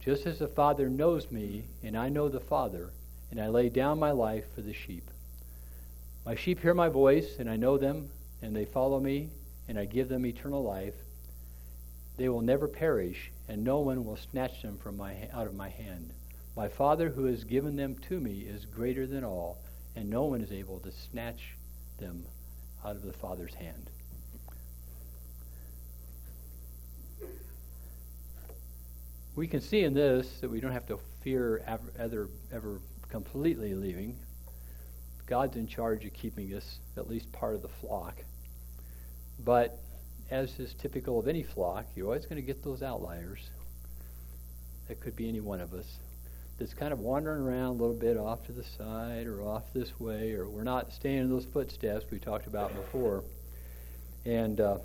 Just 0.00 0.26
as 0.26 0.38
the 0.38 0.48
Father 0.48 0.88
knows 0.88 1.30
me, 1.30 1.64
and 1.82 1.96
I 1.96 2.08
know 2.08 2.28
the 2.28 2.40
Father, 2.40 2.90
and 3.30 3.40
I 3.40 3.48
lay 3.48 3.68
down 3.68 3.98
my 3.98 4.12
life 4.12 4.44
for 4.54 4.62
the 4.62 4.72
sheep. 4.72 5.10
My 6.24 6.34
sheep 6.36 6.60
hear 6.60 6.74
my 6.74 6.88
voice, 6.88 7.36
and 7.38 7.50
I 7.50 7.56
know 7.56 7.76
them, 7.76 8.08
and 8.40 8.54
they 8.54 8.64
follow 8.64 9.00
me, 9.00 9.30
and 9.68 9.78
I 9.78 9.84
give 9.84 10.08
them 10.08 10.26
eternal 10.26 10.62
life. 10.62 10.94
They 12.16 12.28
will 12.28 12.40
never 12.40 12.66
perish, 12.66 13.30
and 13.48 13.62
no 13.62 13.78
one 13.80 14.04
will 14.04 14.16
snatch 14.16 14.62
them 14.62 14.78
from 14.78 14.96
my, 14.96 15.28
out 15.32 15.46
of 15.46 15.54
my 15.54 15.68
hand. 15.68 16.12
My 16.56 16.68
Father 16.68 17.10
who 17.10 17.26
has 17.26 17.44
given 17.44 17.76
them 17.76 17.96
to 18.08 18.18
me 18.18 18.40
is 18.40 18.64
greater 18.64 19.06
than 19.06 19.22
all, 19.22 19.58
and 19.94 20.10
no 20.10 20.24
one 20.24 20.40
is 20.40 20.50
able 20.50 20.80
to 20.80 20.90
snatch 20.90 21.54
them 21.98 22.24
out 22.84 22.96
of 22.96 23.02
the 23.02 23.12
Father's 23.12 23.54
hand. 23.54 23.90
We 29.36 29.46
can 29.46 29.60
see 29.60 29.84
in 29.84 29.94
this 29.94 30.40
that 30.40 30.50
we 30.50 30.58
don't 30.58 30.72
have 30.72 30.86
to 30.88 30.98
fear 31.20 31.62
ever, 31.64 31.92
ever, 31.96 32.28
ever 32.52 32.80
completely 33.08 33.74
leaving. 33.74 34.18
God's 35.26 35.56
in 35.56 35.68
charge 35.68 36.04
of 36.04 36.12
keeping 36.12 36.52
us 36.54 36.80
at 36.96 37.08
least 37.08 37.30
part 37.30 37.54
of 37.54 37.62
the 37.62 37.68
flock. 37.68 38.16
But 39.44 39.78
as 40.30 40.58
is 40.58 40.74
typical 40.74 41.18
of 41.18 41.28
any 41.28 41.42
flock, 41.42 41.86
you're 41.94 42.06
always 42.06 42.26
going 42.26 42.36
to 42.36 42.46
get 42.46 42.62
those 42.62 42.82
outliers. 42.82 43.50
That 44.88 45.00
could 45.00 45.16
be 45.16 45.28
any 45.28 45.40
one 45.40 45.60
of 45.60 45.72
us 45.74 45.86
that's 46.58 46.74
kind 46.74 46.92
of 46.92 46.98
wandering 46.98 47.40
around 47.40 47.66
a 47.66 47.72
little 47.72 47.94
bit 47.94 48.16
off 48.16 48.44
to 48.46 48.52
the 48.52 48.64
side 48.64 49.26
or 49.26 49.42
off 49.42 49.62
this 49.72 49.98
way, 50.00 50.32
or 50.32 50.48
we're 50.48 50.64
not 50.64 50.92
staying 50.92 51.18
in 51.18 51.30
those 51.30 51.44
footsteps 51.44 52.04
we 52.10 52.18
talked 52.18 52.46
about 52.46 52.74
before. 52.74 53.22
And 54.24 54.60
uh, 54.60 54.78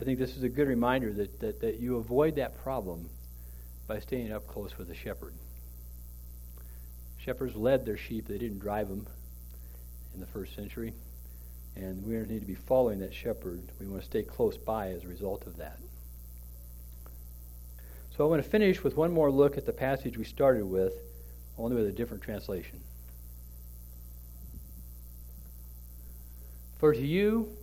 I 0.00 0.04
think 0.04 0.18
this 0.18 0.36
is 0.36 0.42
a 0.42 0.48
good 0.48 0.66
reminder 0.66 1.12
that, 1.12 1.40
that, 1.40 1.60
that 1.60 1.78
you 1.78 1.96
avoid 1.96 2.36
that 2.36 2.60
problem 2.62 3.08
by 3.86 4.00
staying 4.00 4.32
up 4.32 4.46
close 4.48 4.76
with 4.78 4.88
the 4.88 4.94
shepherd. 4.94 5.32
Shepherds 7.18 7.54
led 7.54 7.86
their 7.86 7.98
sheep, 7.98 8.26
they 8.26 8.38
didn't 8.38 8.58
drive 8.58 8.88
them 8.88 9.06
in 10.14 10.20
the 10.20 10.26
first 10.26 10.56
century. 10.56 10.92
And 11.76 12.04
we 12.04 12.14
need 12.16 12.40
to 12.40 12.46
be 12.46 12.54
following 12.54 12.98
that 13.00 13.14
shepherd. 13.14 13.62
We 13.80 13.86
want 13.86 14.02
to 14.02 14.06
stay 14.06 14.22
close 14.22 14.56
by 14.56 14.90
as 14.90 15.04
a 15.04 15.08
result 15.08 15.46
of 15.46 15.56
that. 15.56 15.78
So 18.16 18.24
I 18.24 18.28
want 18.28 18.42
to 18.42 18.48
finish 18.48 18.82
with 18.82 18.96
one 18.96 19.12
more 19.12 19.30
look 19.30 19.56
at 19.56 19.66
the 19.66 19.72
passage 19.72 20.18
we 20.18 20.24
started 20.24 20.64
with, 20.64 20.92
only 21.56 21.76
with 21.76 21.86
a 21.86 21.92
different 21.92 22.22
translation. 22.22 22.80
For 26.78 26.92
to 26.92 27.06
you, 27.06 27.56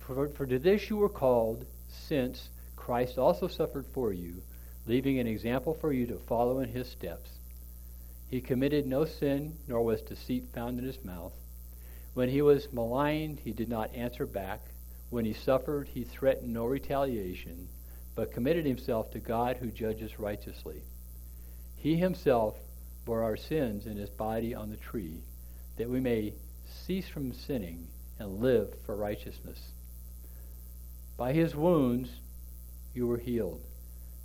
For, 0.00 0.28
for 0.28 0.46
to 0.46 0.58
this 0.58 0.88
you 0.88 0.96
were 0.96 1.10
called, 1.10 1.66
since 1.88 2.48
Christ 2.76 3.18
also 3.18 3.46
suffered 3.46 3.84
for 3.92 4.12
you, 4.12 4.42
leaving 4.86 5.18
an 5.18 5.26
example 5.26 5.74
for 5.74 5.92
you 5.92 6.06
to 6.06 6.18
follow 6.18 6.60
in 6.60 6.70
his 6.70 6.88
steps. 6.88 7.30
He 8.30 8.40
committed 8.40 8.86
no 8.86 9.04
sin, 9.04 9.58
nor 9.66 9.82
was 9.82 10.00
deceit 10.00 10.44
found 10.54 10.78
in 10.78 10.86
his 10.86 11.04
mouth. 11.04 11.34
When 12.18 12.30
he 12.30 12.42
was 12.42 12.72
maligned, 12.72 13.38
he 13.38 13.52
did 13.52 13.68
not 13.68 13.94
answer 13.94 14.26
back. 14.26 14.60
When 15.08 15.24
he 15.24 15.32
suffered, 15.32 15.86
he 15.86 16.02
threatened 16.02 16.52
no 16.52 16.64
retaliation, 16.64 17.68
but 18.16 18.32
committed 18.32 18.66
himself 18.66 19.12
to 19.12 19.20
God 19.20 19.58
who 19.58 19.70
judges 19.70 20.18
righteously. 20.18 20.82
He 21.76 21.94
himself 21.94 22.58
bore 23.04 23.22
our 23.22 23.36
sins 23.36 23.86
in 23.86 23.96
his 23.96 24.10
body 24.10 24.52
on 24.52 24.68
the 24.68 24.76
tree, 24.76 25.22
that 25.76 25.88
we 25.88 26.00
may 26.00 26.34
cease 26.66 27.06
from 27.08 27.32
sinning 27.32 27.86
and 28.18 28.40
live 28.40 28.74
for 28.84 28.96
righteousness. 28.96 29.70
By 31.16 31.32
his 31.32 31.54
wounds 31.54 32.10
you 32.94 33.06
were 33.06 33.18
healed, 33.18 33.62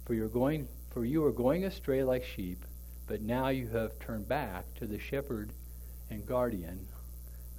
for 0.05 0.15
you're 0.15 0.29
going 0.29 0.67
for 0.89 1.05
you 1.05 1.21
were 1.21 1.31
going 1.31 1.63
astray 1.63 2.03
like 2.03 2.25
sheep, 2.25 2.65
but 3.05 3.21
now 3.21 3.49
you 3.49 3.67
have 3.67 3.99
turned 3.99 4.27
back 4.27 4.65
to 4.79 4.87
the 4.87 4.97
shepherd 4.97 5.51
and 6.09 6.25
guardian 6.25 6.87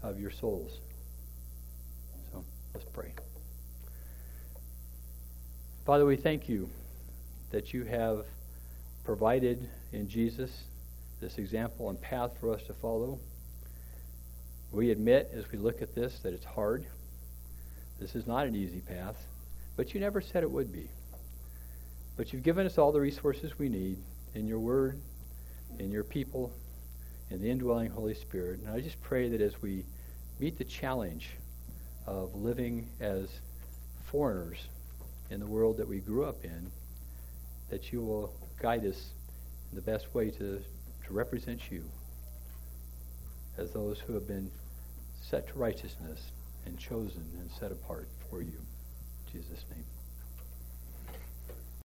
of 0.04 0.20
your 0.20 0.30
souls. 0.30 0.78
So 2.30 2.44
let's 2.74 2.86
pray. 2.92 3.12
Father, 5.86 6.06
we 6.06 6.16
thank 6.16 6.48
you 6.48 6.68
that 7.50 7.72
you 7.72 7.84
have 7.84 8.24
provided 9.04 9.68
in 9.92 10.08
Jesus 10.08 10.50
this 11.20 11.38
example 11.38 11.88
and 11.90 12.00
path 12.00 12.32
for 12.40 12.52
us 12.52 12.62
to 12.64 12.74
follow. 12.74 13.18
We 14.72 14.90
admit 14.90 15.30
as 15.34 15.50
we 15.50 15.58
look 15.58 15.82
at 15.82 15.94
this 15.94 16.18
that 16.20 16.34
it's 16.34 16.44
hard. 16.44 16.86
This 18.00 18.14
is 18.14 18.26
not 18.26 18.46
an 18.46 18.56
easy 18.56 18.80
path, 18.80 19.16
but 19.76 19.94
you 19.94 20.00
never 20.00 20.20
said 20.20 20.42
it 20.42 20.50
would 20.50 20.72
be. 20.72 20.88
But 22.16 22.32
you've 22.32 22.42
given 22.42 22.66
us 22.66 22.76
all 22.76 22.92
the 22.92 23.00
resources 23.00 23.58
we 23.58 23.68
need 23.68 23.98
in 24.34 24.46
your 24.46 24.58
word, 24.58 25.00
in 25.78 25.90
your 25.90 26.04
people, 26.04 26.52
in 27.30 27.40
the 27.40 27.50
indwelling 27.50 27.90
Holy 27.90 28.14
Spirit. 28.14 28.60
And 28.60 28.70
I 28.70 28.80
just 28.80 29.00
pray 29.02 29.28
that 29.28 29.40
as 29.40 29.60
we 29.62 29.84
meet 30.38 30.58
the 30.58 30.64
challenge 30.64 31.30
of 32.06 32.34
living 32.34 32.88
as 33.00 33.28
foreigners 34.06 34.68
in 35.30 35.40
the 35.40 35.46
world 35.46 35.78
that 35.78 35.88
we 35.88 35.98
grew 35.98 36.24
up 36.24 36.44
in, 36.44 36.70
that 37.70 37.92
you 37.92 38.02
will 38.02 38.32
guide 38.60 38.84
us 38.84 39.10
in 39.70 39.76
the 39.76 39.82
best 39.82 40.14
way 40.14 40.30
to, 40.30 40.62
to 41.06 41.12
represent 41.12 41.70
you 41.70 41.82
as 43.56 43.70
those 43.70 43.98
who 44.00 44.12
have 44.12 44.26
been 44.26 44.50
set 45.22 45.48
to 45.48 45.58
righteousness 45.58 46.20
and 46.66 46.78
chosen 46.78 47.24
and 47.40 47.50
set 47.58 47.72
apart 47.72 48.08
for 48.30 48.40
you. 48.40 48.58
In 49.26 49.40
Jesus' 49.40 49.64
name. 49.70 49.84